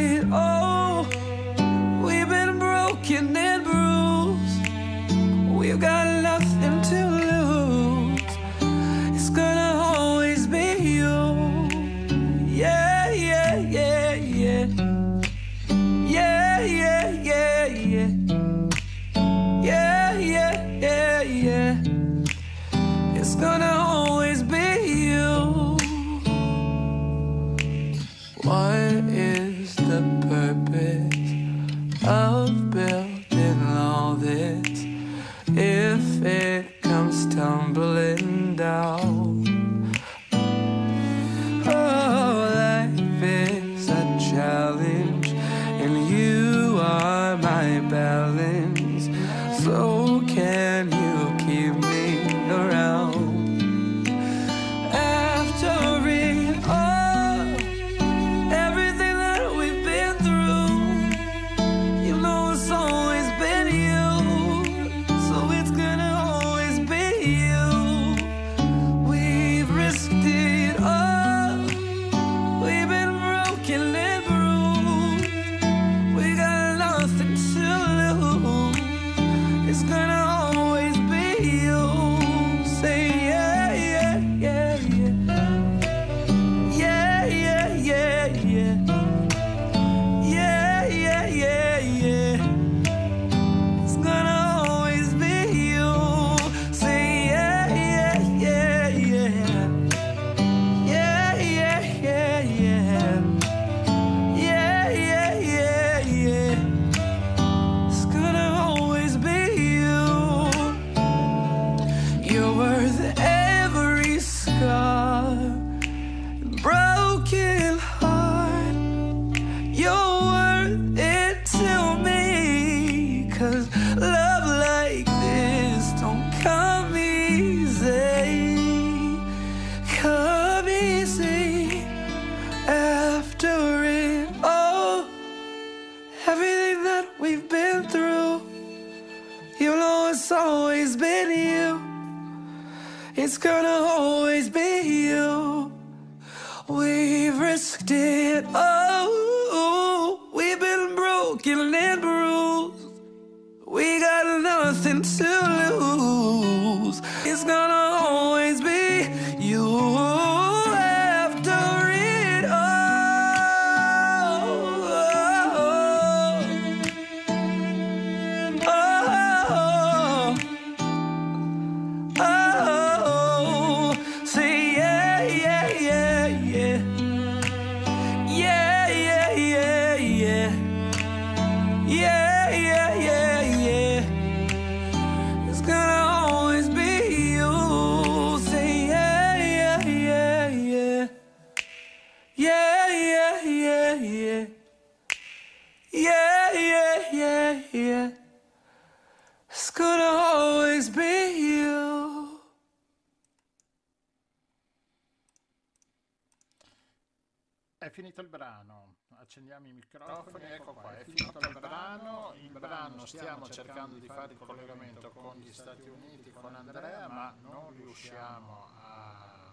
[207.98, 213.50] finito il brano, accendiamo i microfoni, ecco qua, è finito il brano, il brano stiamo
[213.50, 219.52] cercando di fare il collegamento con gli Stati Uniti, con Andrea, ma non riusciamo a,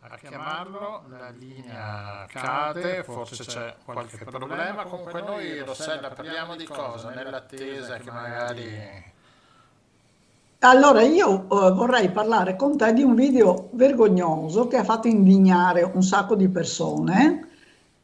[0.00, 7.14] a chiamarlo, la linea cade, forse c'è qualche problema, comunque noi Rossella parliamo di cosa?
[7.14, 9.11] Nell'attesa che magari...
[10.64, 15.82] Allora, io eh, vorrei parlare con te di un video vergognoso che ha fatto indignare
[15.82, 17.48] un sacco di persone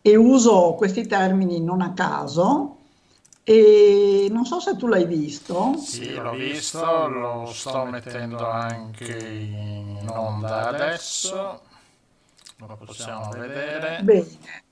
[0.03, 2.79] e uso questi termini non a caso
[3.45, 5.77] e non so se tu l'hai visto.
[5.77, 11.61] Sì, l'ho visto, lo sto mettendo anche in onda adesso,
[12.57, 14.01] lo possiamo vedere.
[14.03, 14.67] Bene.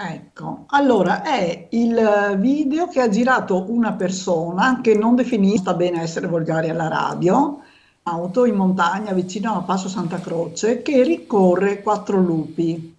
[0.00, 6.28] Ecco, allora è il video che ha girato una persona che non definita bene essere
[6.28, 7.60] volgare alla radio,
[8.04, 12.94] auto in montagna vicino a Passo Santa Croce che rincorre quattro lupi.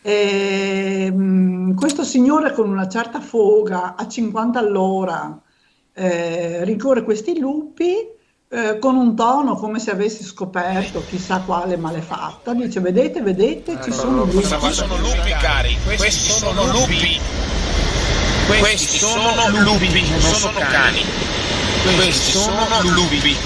[0.00, 5.40] E, mh, questo signore con una certa foga a 50 all'ora
[5.92, 7.96] eh, rincorre questi lupi
[8.50, 12.54] eh, con un tono come se avessi scoperto chissà quale malefatta.
[12.54, 14.42] Dice: Vedete, vedete, ci sono lupi.
[14.42, 15.76] Questi sono lupi, cari.
[15.84, 17.20] Questi sono lupi.
[18.58, 21.04] Questi sono lupi, non sono cani.
[21.96, 23.36] Questi sono lupi.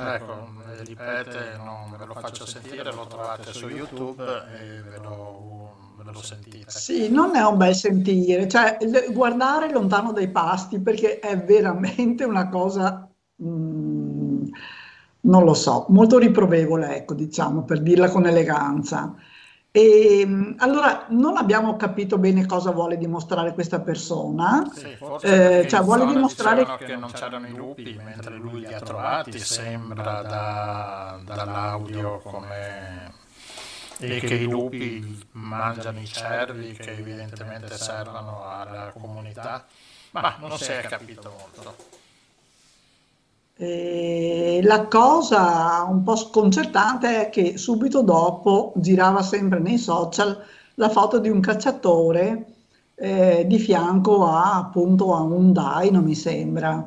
[0.00, 5.57] Ecco, eh, ripete, non ve lo faccio sentire, lo trovate su YouTube e ve lo,
[6.08, 6.70] ve lo sentite.
[6.70, 8.78] Sì, non è un bel sentire, cioè
[9.10, 13.08] guardare lontano dai pasti perché è veramente una cosa,
[13.42, 14.46] mm,
[15.20, 19.14] non lo so, molto riprovevole, ecco, diciamo, per dirla con eleganza.
[19.70, 25.82] E, mm, allora, non abbiamo capito bene cosa vuole dimostrare questa persona, Sì, eh, cioè
[25.82, 32.20] vuole dimostrare che non c'erano i lupi, mentre lui li ha trovati, sembra da- dall'audio
[32.24, 33.26] come...
[33.98, 39.64] e che i lupi mangiano i cervi che evidentemente servono alla comunità,
[40.12, 41.96] ma non si è capito molto.
[43.60, 50.40] E la cosa un po' sconcertante è che subito dopo girava sempre nei social
[50.74, 52.46] la foto di un cacciatore
[52.94, 56.86] eh, di fianco a appunto a un daino, mi sembra,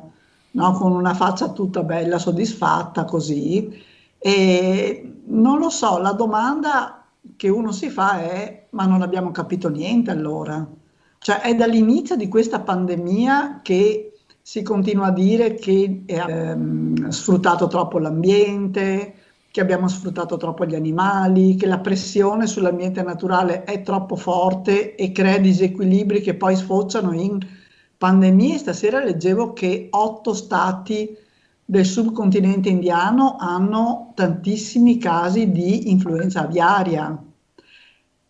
[0.52, 0.72] no?
[0.72, 3.84] Con una faccia tutta bella, soddisfatta così.
[4.18, 7.01] E non lo so, la domanda
[7.42, 10.64] che uno si fa è: ma non abbiamo capito niente allora?
[11.18, 17.98] Cioè, è dall'inizio di questa pandemia che si continua a dire che abbiamo sfruttato troppo
[17.98, 19.14] l'ambiente,
[19.50, 25.10] che abbiamo sfruttato troppo gli animali, che la pressione sull'ambiente naturale è troppo forte e
[25.10, 27.40] crea disequilibri che poi sfociano in
[27.98, 28.58] pandemie.
[28.58, 31.08] Stasera leggevo che otto stati
[31.64, 37.20] del subcontinente indiano hanno tantissimi casi di influenza aviaria.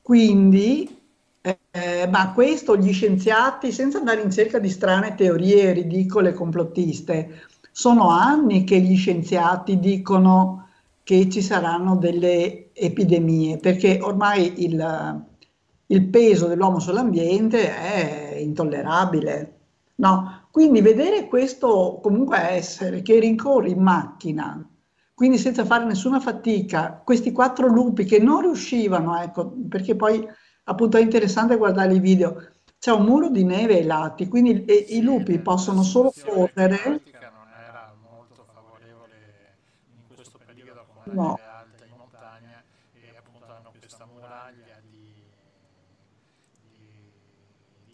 [0.02, 1.00] Quindi
[1.42, 7.42] eh, ma questo gli scienziati, senza andare in cerca di strane teorie ridicole complottiste,
[7.72, 10.68] sono anni che gli scienziati dicono
[11.02, 15.24] che ci saranno delle epidemie, perché ormai il,
[15.86, 19.56] il peso dell'uomo sull'ambiente è intollerabile.
[19.96, 20.46] No?
[20.50, 24.64] Quindi vedere questo comunque essere che rincorre in macchina,
[25.22, 30.26] quindi senza fare nessuna fatica, questi quattro lupi che non riuscivano, ecco, perché poi
[30.64, 34.84] appunto è interessante guardare i video, c'è un muro di neve ai lati, quindi e-
[34.88, 37.00] i lupi possono solo correre.
[37.30, 39.14] non era molto favorevole
[39.94, 41.28] in questo periodo la No.
[41.28, 42.62] neve alta in montagna
[42.92, 45.22] e appunto hanno questa muraglia di,
[46.66, 47.12] di-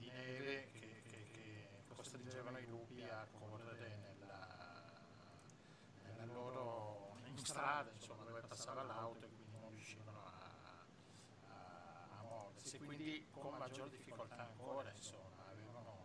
[0.00, 4.40] di neve che, che- che costringevano i lupi a correre nella,
[6.06, 10.32] nella loro in strada, insomma, dove passava l'auto e quindi non riuscivano a,
[11.48, 15.96] a, a muoversi, quindi con maggior difficoltà ancora, insomma, avevano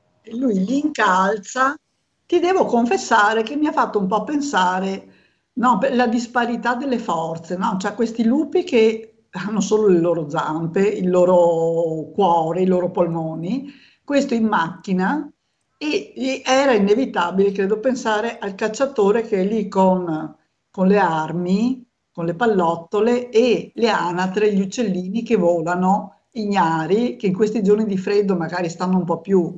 [0.00, 1.78] E lui li incalza.
[2.26, 5.12] Ti devo confessare che mi ha fatto un po' pensare,
[5.54, 7.76] no, la disparità delle forze, no?
[7.78, 13.70] Cioè questi lupi che hanno solo le loro zampe, il loro cuore, i loro polmoni,
[14.04, 15.28] questo in macchina
[15.76, 20.36] e, e era inevitabile, credo, pensare al cacciatore che è lì con,
[20.70, 27.26] con le armi, con le pallottole e le anatre, gli uccellini che volano ignari, che
[27.26, 29.54] in questi giorni di freddo magari stanno un po' più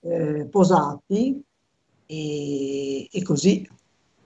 [0.00, 1.42] eh, posati
[2.06, 3.68] e, e così.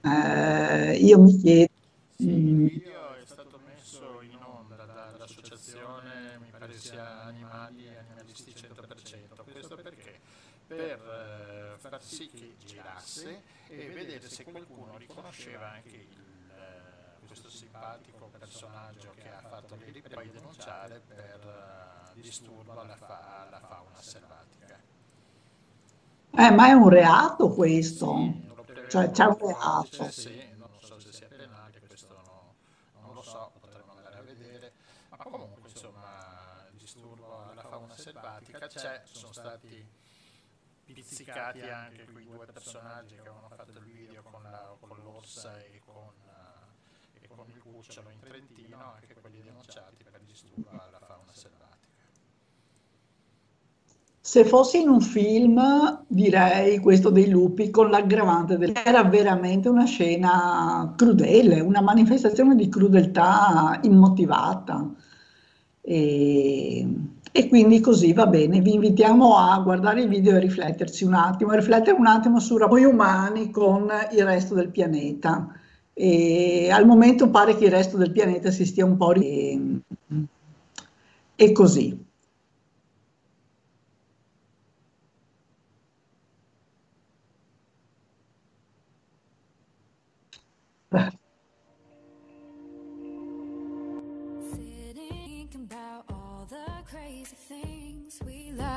[0.04, 1.70] Eh, io mi chiedo,
[2.16, 9.44] Il video è stato messo in onda da- dall'associazione, mi pare sia Animali Animalisti 100%.
[9.50, 10.20] Questo perché?
[10.66, 17.50] Per eh, far sì che girasse e vedere se qualcuno riconosceva anche il, eh, questo
[17.50, 21.40] simpatico personaggio che ha fatto riprese poi denunciare per
[22.16, 24.78] eh, disturbo alla, fa- alla fauna selvatica.
[26.34, 28.14] Eh, ma è un reato questo?
[28.64, 30.10] Prevede Cioè c'è un reato.
[30.10, 32.54] sì, non so se sia penale, questo no-
[33.02, 34.72] non lo so, potremmo andare a vedere,
[35.10, 39.86] ma comunque insomma il disturbo alla fauna selvatica c'è, sono stati
[40.84, 45.80] pizzicati anche quei due personaggi che avevano fatto il video con, la- con l'orsa e
[45.84, 46.12] con,
[47.14, 51.90] e con il cucciolo in Trentino, anche quelli denunciati per il disturbo alla fauna selvatica.
[54.32, 55.60] Se fossi in un film,
[56.06, 58.72] direi questo dei lupi con l'aggravante del...
[58.82, 64.90] Era veramente una scena crudele, una manifestazione di crudeltà immotivata.
[65.82, 66.88] E,
[67.30, 71.50] E quindi così va bene, vi invitiamo a guardare il video e rifletterci un attimo,
[71.50, 75.46] a riflettere un attimo su noi umani con il resto del pianeta.
[75.92, 79.82] E al momento pare che il resto del pianeta si stia un po' ri...
[81.36, 82.10] e così.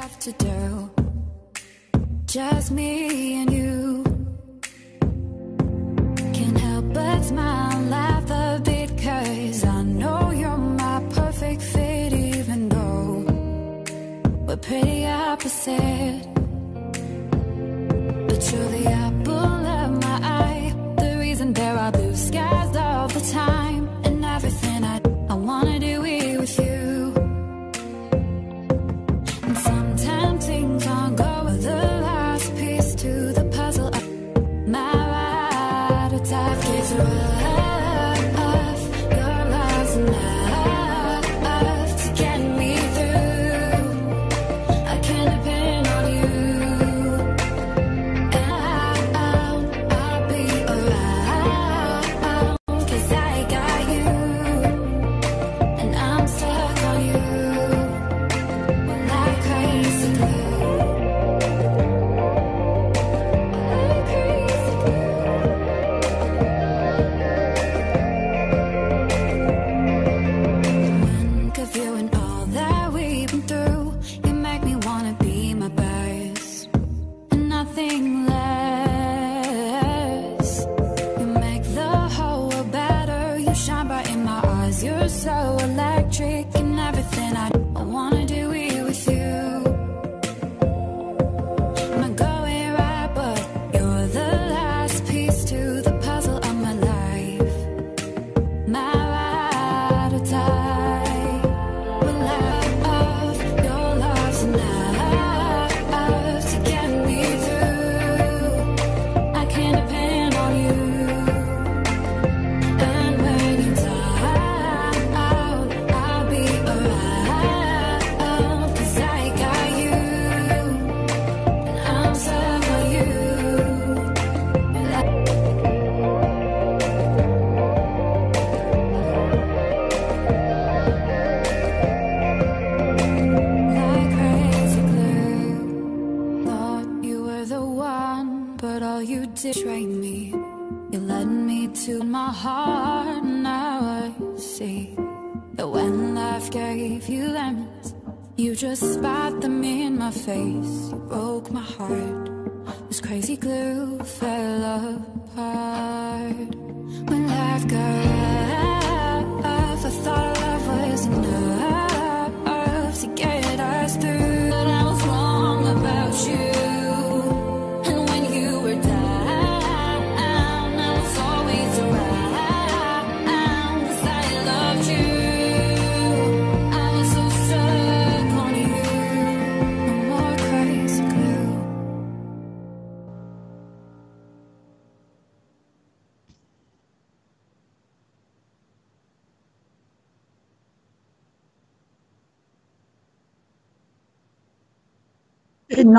[0.05, 0.91] Love to do.
[2.25, 4.03] Just me and you.
[6.37, 12.69] Can't help but smile laugh a bit, cause I know you're my perfect fit, even
[12.73, 13.13] though
[14.45, 16.21] we're pretty opposite.
[18.27, 20.65] But you're the apple of my eye,
[21.03, 21.91] the reason there are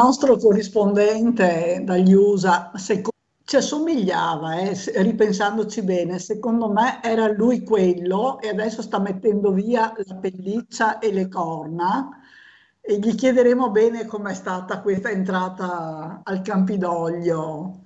[0.06, 3.10] nostro corrispondente dagli USA seco-
[3.44, 9.92] ci assomigliava, eh, ripensandoci bene, secondo me era lui quello e adesso sta mettendo via
[9.96, 12.08] la pelliccia e le corna
[12.80, 17.82] e gli chiederemo bene com'è stata questa entrata al Campidoglio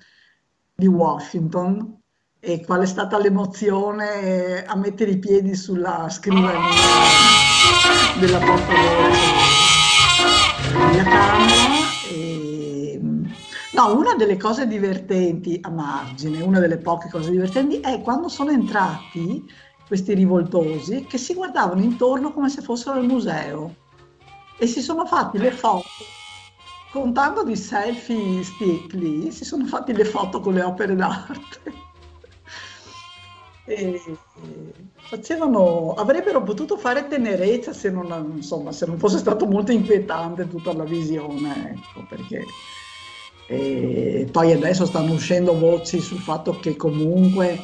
[0.75, 2.01] di Washington
[2.39, 6.69] e qual è stata l'emozione a mettere i piedi sulla scrivania
[8.19, 9.61] della portavoce
[10.91, 12.00] della Camera.
[13.81, 18.51] No, una delle cose divertenti a margine, una delle poche cose divertenti è quando sono
[18.51, 19.43] entrati
[19.87, 23.75] questi rivoltosi che si guardavano intorno come se fossero al museo
[24.59, 25.89] e si sono fatti le foto,
[26.93, 31.73] contando di selfie stick lì, si sono fatti le foto con le opere d'arte.
[33.65, 33.99] E
[34.97, 40.75] facevano, avrebbero potuto fare tenerezza se non, insomma, se non fosse stato molto inquietante tutta
[40.75, 42.45] la visione, ecco, perché
[43.53, 47.59] e poi adesso stanno uscendo voci sul fatto che comunque,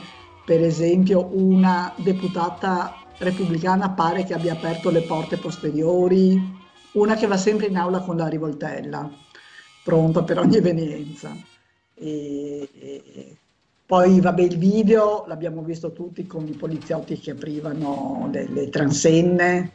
[0.44, 6.54] per esempio, una deputata repubblicana pare che abbia aperto le porte posteriori
[6.94, 9.08] una che va sempre in aula con la rivoltella,
[9.84, 11.36] pronta per ogni evenienza.
[11.94, 13.36] E, e
[13.86, 19.72] poi vabbè il video l'abbiamo visto tutti con i poliziotti che aprivano delle transenne,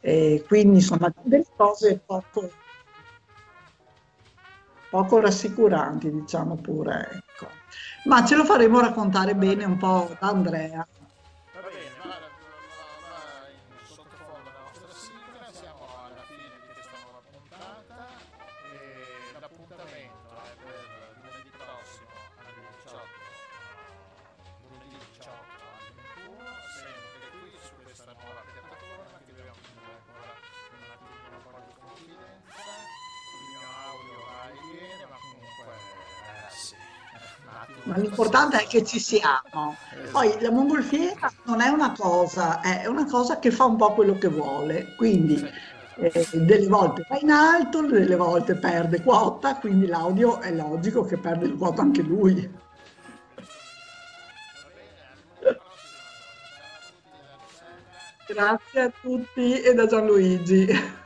[0.00, 2.50] e quindi insomma delle cose poco,
[4.92, 7.08] poco rassicuranti, diciamo pure.
[7.10, 7.48] Ecco.
[8.04, 10.86] Ma ce lo faremo raccontare bene un po' da Andrea.
[37.92, 39.76] Ma l'importante è che ci siamo.
[40.10, 44.16] Poi la mongolfiera non è una cosa, è una cosa che fa un po' quello
[44.16, 45.46] che vuole, quindi
[45.96, 51.18] eh, delle volte va in alto, delle volte perde quota, quindi l'audio è logico che
[51.18, 52.50] perde il quota anche lui.
[58.26, 61.00] Grazie a tutti e da Gianluigi.